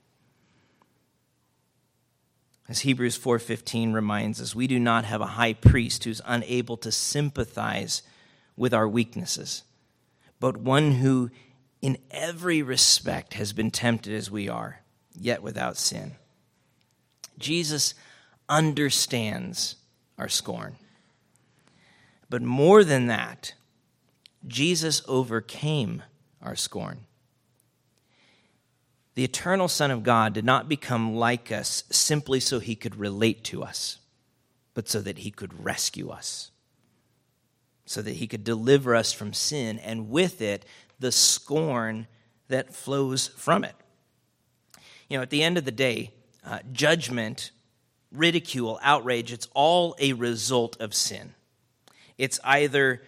[2.69, 6.91] As Hebrews 4:15 reminds us, we do not have a high priest who's unable to
[6.91, 8.03] sympathize
[8.55, 9.63] with our weaknesses,
[10.39, 11.31] but one who
[11.81, 14.81] in every respect has been tempted as we are,
[15.15, 16.15] yet without sin.
[17.39, 17.95] Jesus
[18.47, 19.77] understands
[20.19, 20.75] our scorn.
[22.29, 23.53] But more than that,
[24.47, 26.03] Jesus overcame
[26.39, 27.05] our scorn.
[29.19, 33.43] The eternal Son of God did not become like us simply so he could relate
[33.43, 33.97] to us,
[34.73, 36.51] but so that he could rescue us,
[37.85, 40.63] so that he could deliver us from sin, and with it,
[40.99, 42.07] the scorn
[42.47, 43.75] that flows from it.
[45.09, 46.13] You know, at the end of the day,
[46.45, 47.51] uh, judgment,
[48.13, 51.33] ridicule, outrage, it's all a result of sin.
[52.17, 53.01] It's either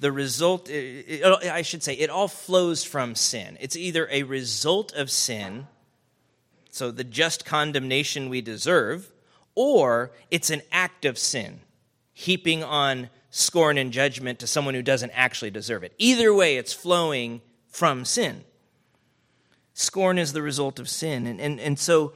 [0.00, 3.58] the result, it, it, I should say, it all flows from sin.
[3.60, 5.66] It's either a result of sin,
[6.70, 9.12] so the just condemnation we deserve,
[9.54, 11.60] or it's an act of sin,
[12.14, 15.92] heaping on scorn and judgment to someone who doesn't actually deserve it.
[15.98, 18.44] Either way, it's flowing from sin.
[19.74, 21.26] Scorn is the result of sin.
[21.26, 22.14] And, and, and so,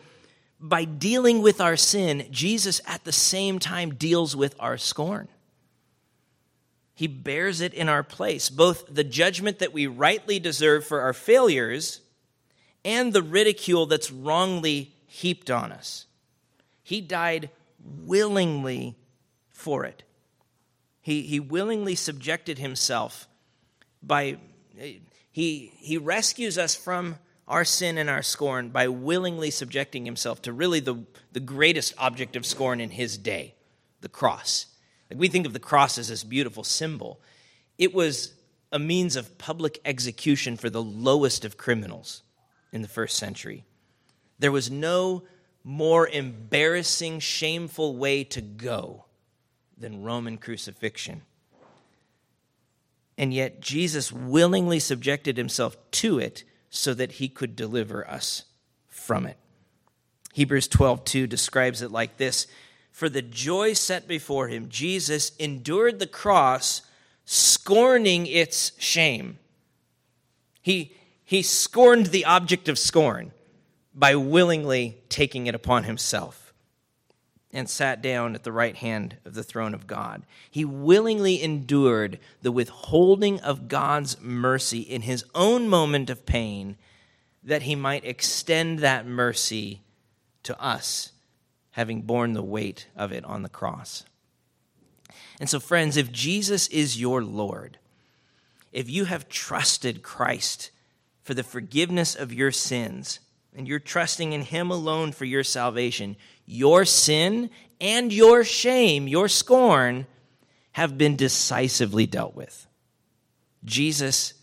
[0.59, 5.29] by dealing with our sin, Jesus at the same time deals with our scorn.
[6.95, 11.13] He bears it in our place, both the judgment that we rightly deserve for our
[11.13, 12.01] failures
[12.85, 16.07] and the ridicule that's wrongly heaped on us.
[16.83, 17.51] He died
[17.83, 18.97] willingly
[19.51, 20.05] for it.
[21.01, 23.27] He, he willingly subjected himself
[24.03, 24.39] by,
[25.33, 30.53] he, he rescues us from our sin and our scorn by willingly subjecting himself to
[30.53, 33.55] really the, the greatest object of scorn in his day,
[34.01, 34.67] the cross.
[35.15, 37.21] We think of the cross as this beautiful symbol.
[37.79, 38.35] It was
[38.73, 42.23] a means of public execution for the lowest of criminals
[42.73, 43.65] in the first century.
[44.39, 45.23] There was no
[45.63, 49.05] more embarrassing, shameful way to go
[49.79, 51.23] than Roman crucifixion.
[53.17, 58.45] And yet, Jesus willingly subjected himself to it so that he could deliver us
[58.89, 59.37] from it.
[60.33, 62.49] Hebrews 12 2 describes it like this
[62.95, 66.83] for the joy set before him, Jesus endured the cross,
[67.25, 69.41] scorning its shame.
[70.63, 73.33] He, he scorned the object of scorn
[73.93, 76.55] by willingly taking it upon himself
[77.53, 80.23] and sat down at the right hand of the throne of God.
[80.49, 86.77] He willingly endured the withholding of God's mercy in his own moment of pain
[87.43, 89.81] that he might extend that mercy
[90.45, 91.11] to us
[91.75, 94.05] having borne the weight of it on the cross.
[95.39, 97.79] And so, friends, if Jesus is your Lord,
[98.73, 100.71] if you have trusted Christ
[101.23, 103.21] for the forgiveness of your sins,
[103.57, 107.51] and you're trusting in Him alone for your salvation, your sin
[107.81, 110.07] and your shame, your scorn,
[110.73, 112.67] have been decisively dealt with.
[113.65, 114.35] Jesus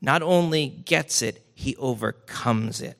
[0.00, 2.96] not only gets it, he overcomes it.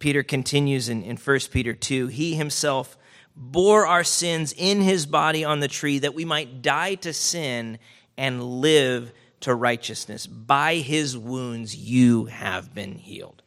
[0.00, 2.98] Peter continues in, in 1 Peter 2 He himself
[3.36, 7.78] bore our sins in his body on the tree that we might die to sin
[8.18, 10.26] and live to righteousness.
[10.26, 13.42] By his wounds you have been healed.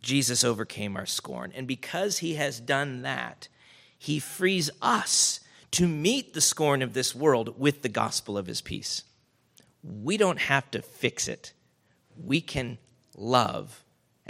[0.00, 1.52] Jesus overcame our scorn.
[1.54, 3.48] And because he has done that,
[3.98, 5.40] he frees us
[5.72, 9.04] to meet the scorn of this world with the gospel of his peace.
[9.82, 11.52] We don't have to fix it,
[12.16, 12.78] we can
[13.16, 13.81] love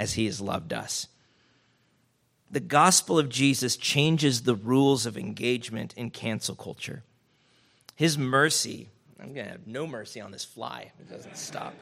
[0.03, 1.07] as he has loved us.
[2.51, 7.05] The gospel of Jesus changes the rules of engagement in cancel culture.
[7.95, 8.89] His mercy,
[9.21, 11.73] I'm going to have no mercy on this fly, it doesn't stop.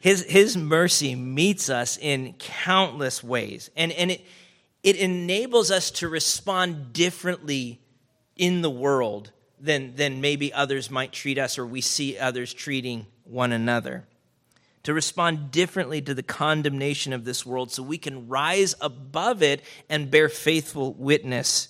[0.00, 4.20] His, his mercy meets us in countless ways, and, and it,
[4.82, 7.80] it enables us to respond differently
[8.36, 13.06] in the world than, than maybe others might treat us or we see others treating
[13.24, 14.04] one another.
[14.84, 19.62] To respond differently to the condemnation of this world so we can rise above it
[19.88, 21.68] and bear faithful witness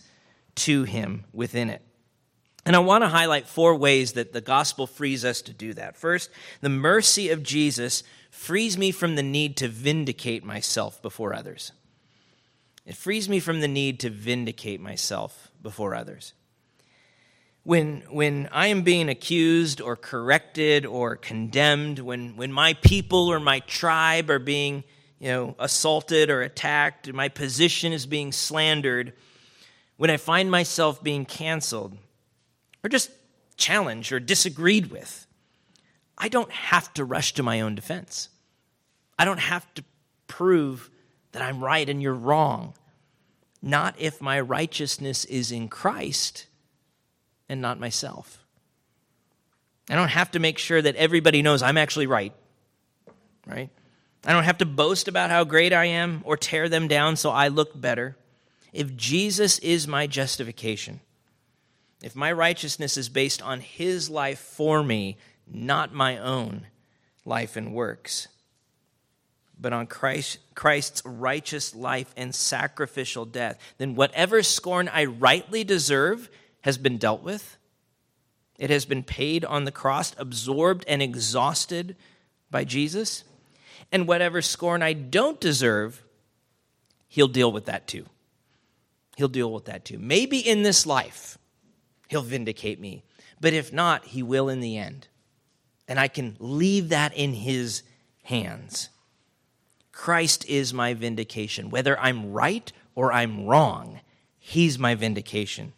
[0.56, 1.82] to Him within it.
[2.66, 5.96] And I want to highlight four ways that the gospel frees us to do that.
[5.96, 11.72] First, the mercy of Jesus frees me from the need to vindicate myself before others.
[12.86, 16.32] It frees me from the need to vindicate myself before others.
[17.64, 23.40] When, when I am being accused or corrected or condemned, when, when my people or
[23.40, 24.84] my tribe are being
[25.18, 29.14] you know, assaulted or attacked, my position is being slandered,
[29.96, 31.96] when I find myself being canceled
[32.82, 33.10] or just
[33.56, 35.26] challenged or disagreed with,
[36.18, 38.28] I don't have to rush to my own defense.
[39.18, 39.84] I don't have to
[40.26, 40.90] prove
[41.32, 42.74] that I'm right and you're wrong.
[43.62, 46.46] Not if my righteousness is in Christ
[47.48, 48.38] and not myself.
[49.90, 52.32] I don't have to make sure that everybody knows I'm actually right,
[53.46, 53.68] right?
[54.24, 57.30] I don't have to boast about how great I am or tear them down so
[57.30, 58.16] I look better.
[58.72, 61.00] If Jesus is my justification,
[62.02, 66.66] if my righteousness is based on his life for me, not my own
[67.24, 68.28] life and works,
[69.60, 76.28] but on Christ, Christ's righteous life and sacrificial death, then whatever scorn I rightly deserve
[76.64, 77.56] has been dealt with.
[78.58, 81.96] It has been paid on the cross, absorbed and exhausted
[82.50, 83.24] by Jesus.
[83.90, 86.02] And whatever scorn I don't deserve,
[87.08, 88.06] he'll deal with that too.
[89.16, 89.98] He'll deal with that too.
[89.98, 91.38] Maybe in this life,
[92.08, 93.04] he'll vindicate me.
[93.40, 95.08] But if not, he will in the end
[95.86, 97.82] and I can leave that in His
[98.24, 98.88] hands.
[99.92, 101.70] Christ is my vindication.
[101.70, 104.00] Whether I'm right or I'm wrong,
[104.38, 105.72] He's my vindication.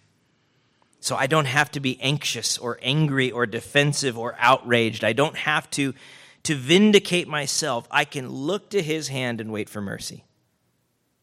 [1.06, 5.04] So I don't have to be anxious or angry or defensive or outraged.
[5.04, 5.94] I don't have to,
[6.42, 7.86] to vindicate myself.
[7.90, 10.24] I can look to His hand and wait for mercy.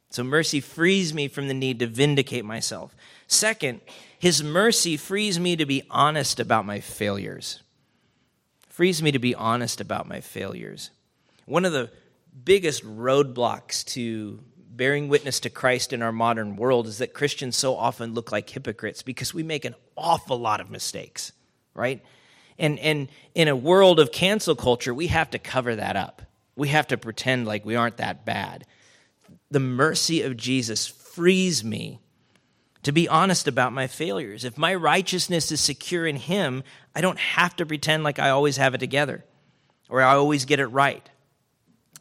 [0.09, 2.95] So mercy frees me from the need to vindicate myself.
[3.27, 3.81] Second,
[4.17, 7.63] His mercy frees me to be honest about my failures
[8.73, 10.89] frees me to be honest about my failures.
[11.45, 11.91] One of the
[12.43, 14.39] biggest roadblocks to
[14.75, 18.49] bearing witness to Christ in our modern world is that Christians so often look like
[18.49, 21.31] hypocrites because we make an awful lot of mistakes,
[21.73, 22.03] right?
[22.57, 26.21] And, and in a world of cancel culture, we have to cover that up.
[26.55, 28.65] We have to pretend like we aren't that bad.
[29.51, 31.99] The mercy of Jesus frees me
[32.83, 34.43] to be honest about my failures.
[34.43, 36.63] If my righteousness is secure in Him,
[36.93, 39.23] I don't have to pretend like I always have it together
[39.89, 41.09] or I always get it right.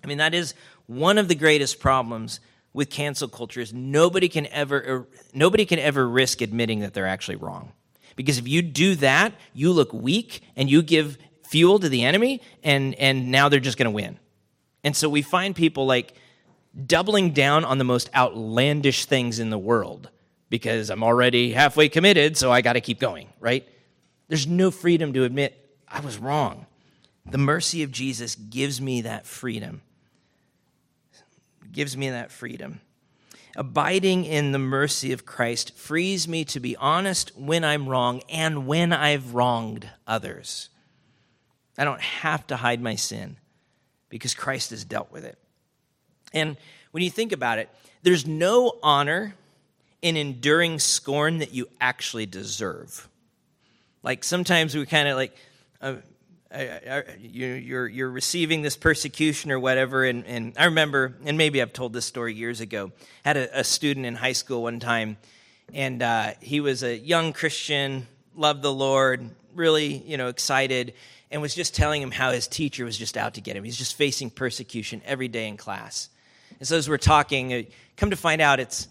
[0.02, 0.54] I mean, that is
[0.86, 2.40] one of the greatest problems
[2.72, 7.06] with cancel culture is nobody can ever er, nobody can ever risk admitting that they're
[7.06, 7.72] actually wrong.
[8.16, 12.40] Because if you do that, you look weak and you give fuel to the enemy
[12.62, 14.18] and and now they're just going to win.
[14.84, 16.14] And so we find people like
[16.86, 20.08] doubling down on the most outlandish things in the world
[20.48, 23.66] because I'm already halfway committed, so I got to keep going, right?
[24.28, 25.58] There's no freedom to admit
[25.88, 26.66] I was wrong.
[27.26, 29.82] The mercy of Jesus gives me that freedom.
[31.72, 32.80] Gives me that freedom.
[33.56, 38.66] Abiding in the mercy of Christ frees me to be honest when I'm wrong and
[38.66, 40.70] when I've wronged others.
[41.76, 43.36] I don't have to hide my sin
[44.08, 45.38] because Christ has dealt with it.
[46.32, 46.56] And
[46.92, 47.68] when you think about it,
[48.02, 49.34] there's no honor
[50.00, 53.08] in enduring scorn that you actually deserve.
[54.02, 55.36] Like sometimes we kind of like,
[55.80, 55.96] uh,
[57.20, 60.04] you're, you're receiving this persecution or whatever.
[60.04, 62.92] And, and I remember, and maybe I've told this story years ago,
[63.24, 65.16] I had a, a student in high school one time,
[65.72, 70.94] and uh, he was a young Christian, loved the Lord, really, you know, excited,
[71.30, 73.64] and was just telling him how his teacher was just out to get him.
[73.64, 76.10] He's just facing persecution every day in class.
[76.58, 77.62] And so as we're talking, uh,
[77.96, 78.88] come to find out, it's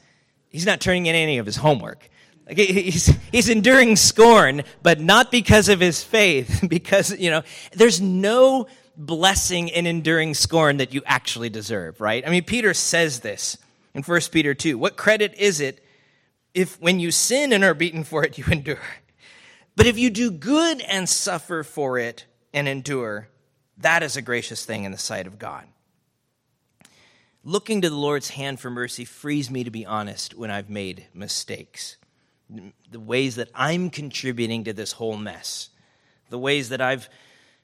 [0.49, 2.09] he's not turning in any of his homework.
[2.51, 8.01] Like he's, he's enduring scorn, but not because of his faith, because, you know, there's
[8.01, 12.27] no blessing in enduring scorn that you actually deserve, right?
[12.27, 13.57] I mean, Peter says this
[13.93, 14.77] in 1 Peter 2.
[14.77, 15.81] What credit is it
[16.53, 18.79] if when you sin and are beaten for it, you endure?
[19.77, 23.29] But if you do good and suffer for it and endure,
[23.77, 25.63] that is a gracious thing in the sight of God.
[27.45, 31.05] Looking to the Lord's hand for mercy frees me to be honest when I've made
[31.13, 31.95] mistakes.
[32.91, 35.69] The ways that I'm contributing to this whole mess,
[36.29, 37.09] the ways that I've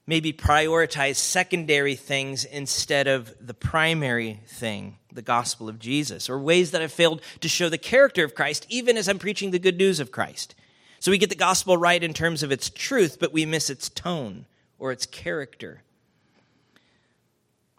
[0.05, 6.71] maybe prioritized secondary things instead of the primary thing, the gospel of Jesus, or ways
[6.71, 9.77] that I've failed to show the character of Christ, even as I'm preaching the good
[9.77, 10.55] news of Christ.
[10.99, 13.89] So we get the gospel right in terms of its truth, but we miss its
[13.89, 14.45] tone
[14.79, 15.83] or its character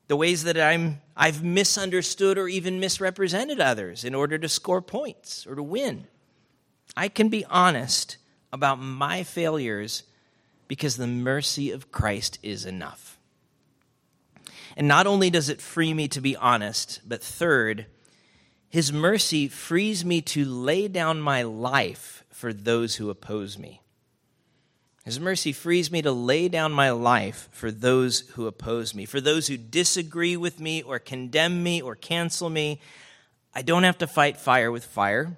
[0.08, 5.46] the ways that I'm, I've misunderstood or even misrepresented others in order to score points
[5.46, 6.06] or to win.
[6.98, 8.16] I can be honest
[8.52, 10.02] about my failures
[10.66, 13.20] because the mercy of Christ is enough.
[14.76, 17.86] And not only does it free me to be honest, but third,
[18.68, 23.80] his mercy frees me to lay down my life for those who oppose me.
[25.04, 29.20] His mercy frees me to lay down my life for those who oppose me, for
[29.20, 32.80] those who disagree with me or condemn me or cancel me.
[33.54, 35.36] I don't have to fight fire with fire.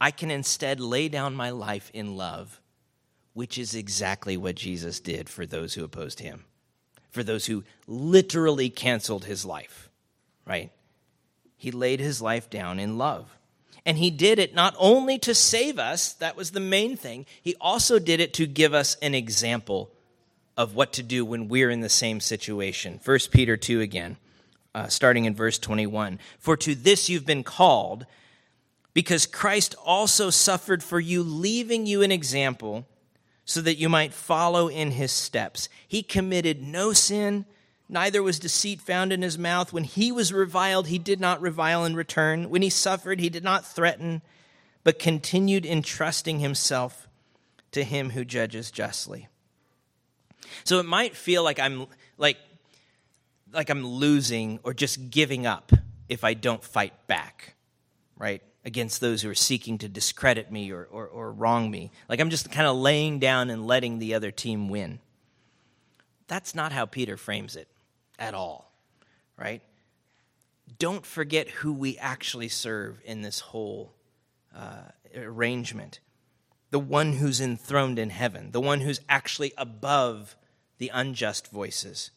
[0.00, 2.60] I can instead lay down my life in love,
[3.34, 6.44] which is exactly what Jesus did for those who opposed him,
[7.10, 9.90] for those who literally canceled his life,
[10.46, 10.70] right?
[11.56, 13.36] He laid his life down in love.
[13.84, 17.54] And he did it not only to save us, that was the main thing, he
[17.60, 19.90] also did it to give us an example
[20.56, 23.00] of what to do when we're in the same situation.
[23.04, 24.16] 1 Peter 2 again,
[24.74, 26.18] uh, starting in verse 21.
[26.38, 28.06] For to this you've been called,
[29.00, 32.86] because Christ also suffered for you, leaving you an example
[33.44, 35.68] so that you might follow in his steps.
[35.88, 37.46] He committed no sin
[37.92, 39.72] Neither was deceit found in his mouth.
[39.72, 42.48] When he was reviled, he did not revile in return.
[42.48, 44.22] When he suffered, he did not threaten,
[44.84, 47.08] but continued entrusting himself
[47.72, 49.26] to him who judges justly.
[50.62, 51.86] So it might feel like I'm
[52.16, 52.38] like
[53.52, 55.72] like I'm losing or just giving up
[56.08, 57.56] if I don't fight back,
[58.16, 58.42] right?
[58.64, 61.90] Against those who are seeking to discredit me or, or, or wrong me.
[62.08, 65.00] Like I'm just kind of laying down and letting the other team win.
[66.26, 67.68] That's not how Peter frames it
[68.18, 68.70] at all,
[69.36, 69.62] right?
[70.78, 73.94] Don't forget who we actually serve in this whole
[74.54, 74.82] uh,
[75.16, 76.00] arrangement
[76.70, 80.36] the one who's enthroned in heaven, the one who's actually above
[80.78, 82.10] the unjust voices.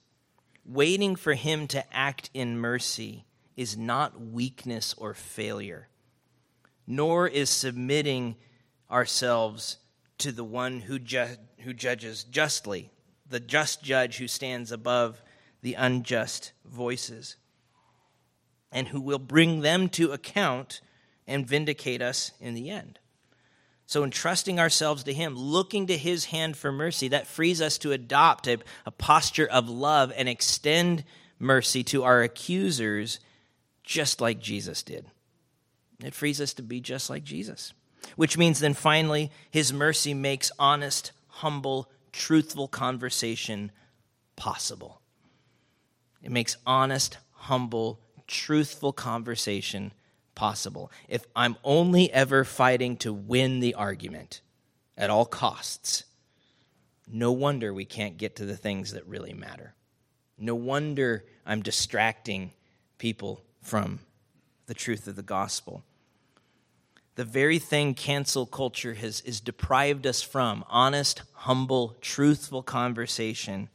[0.65, 3.25] Waiting for him to act in mercy
[3.57, 5.87] is not weakness or failure,
[6.88, 8.36] nor is submitting
[8.91, 9.77] ourselves
[10.19, 12.91] to the one who, ju- who judges justly,
[13.29, 15.21] the just judge who stands above
[15.61, 17.38] the unjust voices,
[18.71, 20.81] and who will bring them to account
[21.27, 22.99] and vindicate us in the end.
[23.86, 27.91] So, entrusting ourselves to Him, looking to His hand for mercy, that frees us to
[27.91, 31.03] adopt a, a, posture of love and extend
[31.38, 33.19] mercy to our accusers,
[33.84, 35.05] just like Jesus did.
[36.06, 37.74] It frees us to be just like Jesus,
[38.16, 43.72] which means then finally, His mercy makes honest, humble, truthful conversation
[44.36, 45.01] possible.
[46.22, 49.91] It makes honest, humble, truthful conversation
[50.36, 50.91] possible.
[51.08, 54.41] If I'm only ever fighting to win the argument
[54.97, 56.06] at all costs,
[57.08, 59.76] no wonder we can't get to the things that really matter.
[60.38, 62.51] No wonder I'm distracting
[62.97, 63.99] people from
[64.66, 65.84] the truth of the gospel.
[67.16, 73.70] The very thing cancel culture has is deprived us from honest, humble, truthful conversation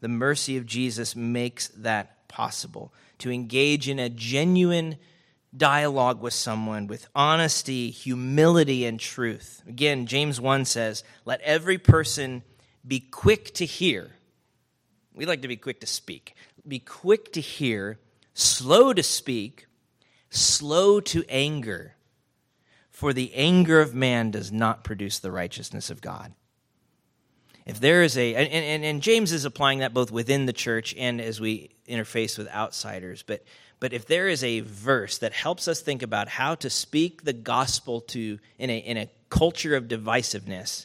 [0.00, 2.92] the mercy of Jesus makes that possible.
[3.18, 4.96] To engage in a genuine
[5.54, 9.62] dialogue with someone with honesty, humility, and truth.
[9.66, 12.42] Again, James 1 says, Let every person
[12.86, 14.10] be quick to hear.
[15.12, 16.34] We like to be quick to speak.
[16.66, 17.98] Be quick to hear,
[18.32, 19.66] slow to speak,
[20.30, 21.96] slow to anger,
[23.00, 26.34] For the anger of man does not produce the righteousness of God.
[27.64, 30.94] If there is a, and, and, and James is applying that both within the church
[30.98, 33.42] and as we interface with outsiders, but,
[33.78, 37.32] but if there is a verse that helps us think about how to speak the
[37.32, 40.84] gospel to in a, in a culture of divisiveness,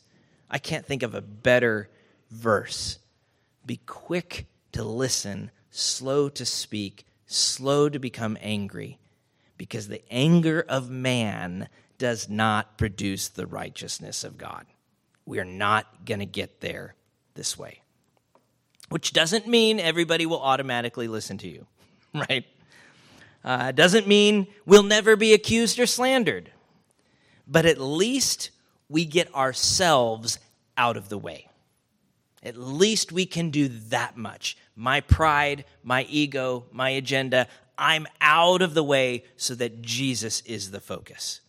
[0.50, 1.90] I can't think of a better
[2.32, 2.98] verse.
[3.66, 9.00] Be quick to listen, slow to speak, slow to become angry,
[9.58, 11.68] because the anger of man
[11.98, 14.66] does not produce the righteousness of God.
[15.26, 16.96] We are not going to get there
[17.34, 17.82] this way.
[18.90, 21.66] Which doesn't mean everybody will automatically listen to you,
[22.14, 22.46] right?
[23.44, 26.52] Uh, doesn't mean we'll never be accused or slandered.
[27.48, 28.50] But at least
[28.90, 30.40] we get ourselves
[30.78, 31.50] out of the way.
[32.44, 34.58] At least we can do that much.
[34.76, 40.72] My pride, my ego, my agenda, I'm out of the way so that Jesus is
[40.72, 41.42] the focus.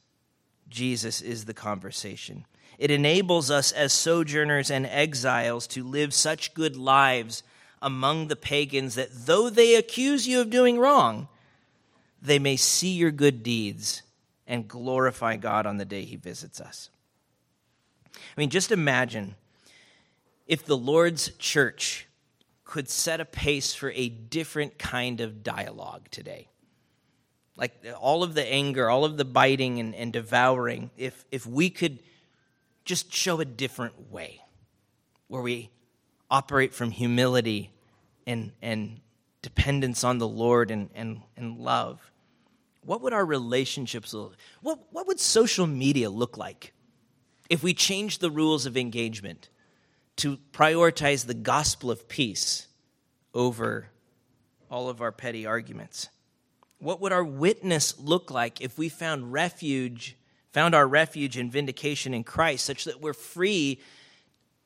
[0.69, 2.45] Jesus is the conversation.
[2.79, 7.43] It enables us as sojourners and exiles to live such good lives
[7.81, 11.29] among the pagans that though they accuse you of doing wrong,
[12.21, 14.03] they may see your good deeds
[14.47, 16.91] and glorify God on the day he visits us.
[18.15, 19.35] I mean, just imagine
[20.47, 22.07] if the Lord's church
[22.65, 26.49] could set a pace for a different kind of dialogue today.
[27.57, 31.71] Like all of the anger, all of the biting and, and devouring, if, if we
[31.71, 32.01] could
[32.85, 34.41] just show a different way
[35.29, 35.71] where we
[36.31, 37.71] operate from humility
[38.27, 39.01] and, and
[39.43, 42.11] dependence on the Lord and, and, and love,
[42.87, 46.73] what would our relationships look what, what would social media look like
[47.51, 49.49] if we changed the rules of engagement
[50.17, 52.69] to prioritize the gospel of peace
[53.35, 53.89] over
[54.71, 56.09] all of our petty arguments?
[56.79, 60.17] What would our witness look like if we found refuge
[60.57, 63.79] found our refuge and vindication in Christ, such that we're free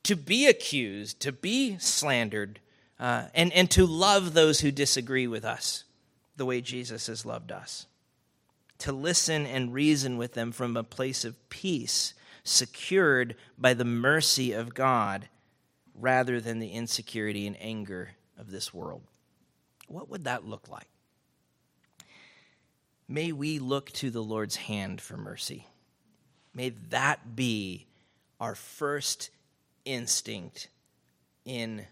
[0.03, 2.61] to be accused, to be slandered,
[2.97, 5.83] uh, and, and to love those who disagree with us
[6.37, 7.87] the way Jesus has loved us.
[8.77, 12.13] To listen and reason with them from a place of peace,
[12.45, 15.27] secured by the mercy of God,
[15.93, 19.01] rather than the insecurity and anger of this world.
[19.89, 20.87] What would that look like?
[23.11, 25.67] May we look to the Lord's hand for mercy.
[26.53, 27.85] May that be
[28.39, 29.31] our first
[29.83, 30.69] instinct
[31.43, 31.85] in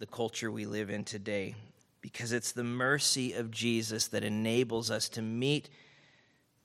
[0.00, 1.54] the culture we live in today,
[2.00, 5.70] because it's the mercy of Jesus that enables us to meet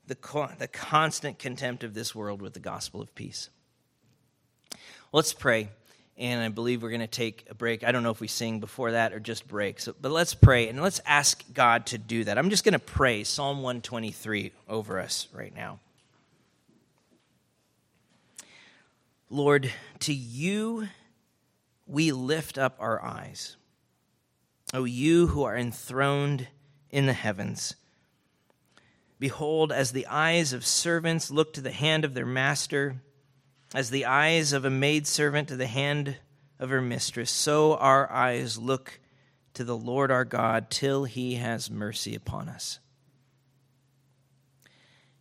[0.08, 0.16] the,
[0.58, 3.48] the constant contempt of this world with the gospel of peace.
[5.12, 5.68] Let's pray,
[6.16, 7.82] and I believe we're going to take a break.
[7.82, 10.68] I don't know if we sing before that or just break, so, but let's pray
[10.68, 12.38] and let's ask God to do that.
[12.38, 15.80] I'm just going to pray Psalm 123 over us right now.
[19.30, 20.88] Lord, to you
[21.86, 23.56] we lift up our eyes.
[24.72, 26.48] O you who are enthroned
[26.90, 27.74] in the heavens.
[29.18, 33.02] Behold, as the eyes of servants look to the hand of their master,
[33.74, 36.16] as the eyes of a maidservant to the hand
[36.58, 39.00] of her mistress, so our eyes look
[39.52, 42.78] to the Lord our God till he has mercy upon us.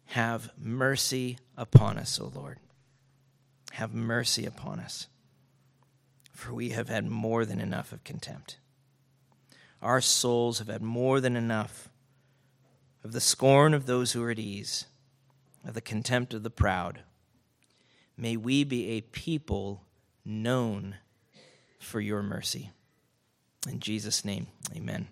[0.06, 2.60] Have mercy upon us, O Lord
[3.74, 5.08] have mercy upon us,
[6.32, 8.58] for we have had more than enough of contempt.
[9.82, 11.89] Our souls have had more than enough
[13.04, 14.86] of the scorn of those who are at ease,
[15.66, 16.99] of the contempt of the proud.
[18.18, 19.84] May we be a people
[20.26, 20.95] known
[21.80, 22.72] for your mercy.
[23.68, 25.07] In Jesus' name, amen.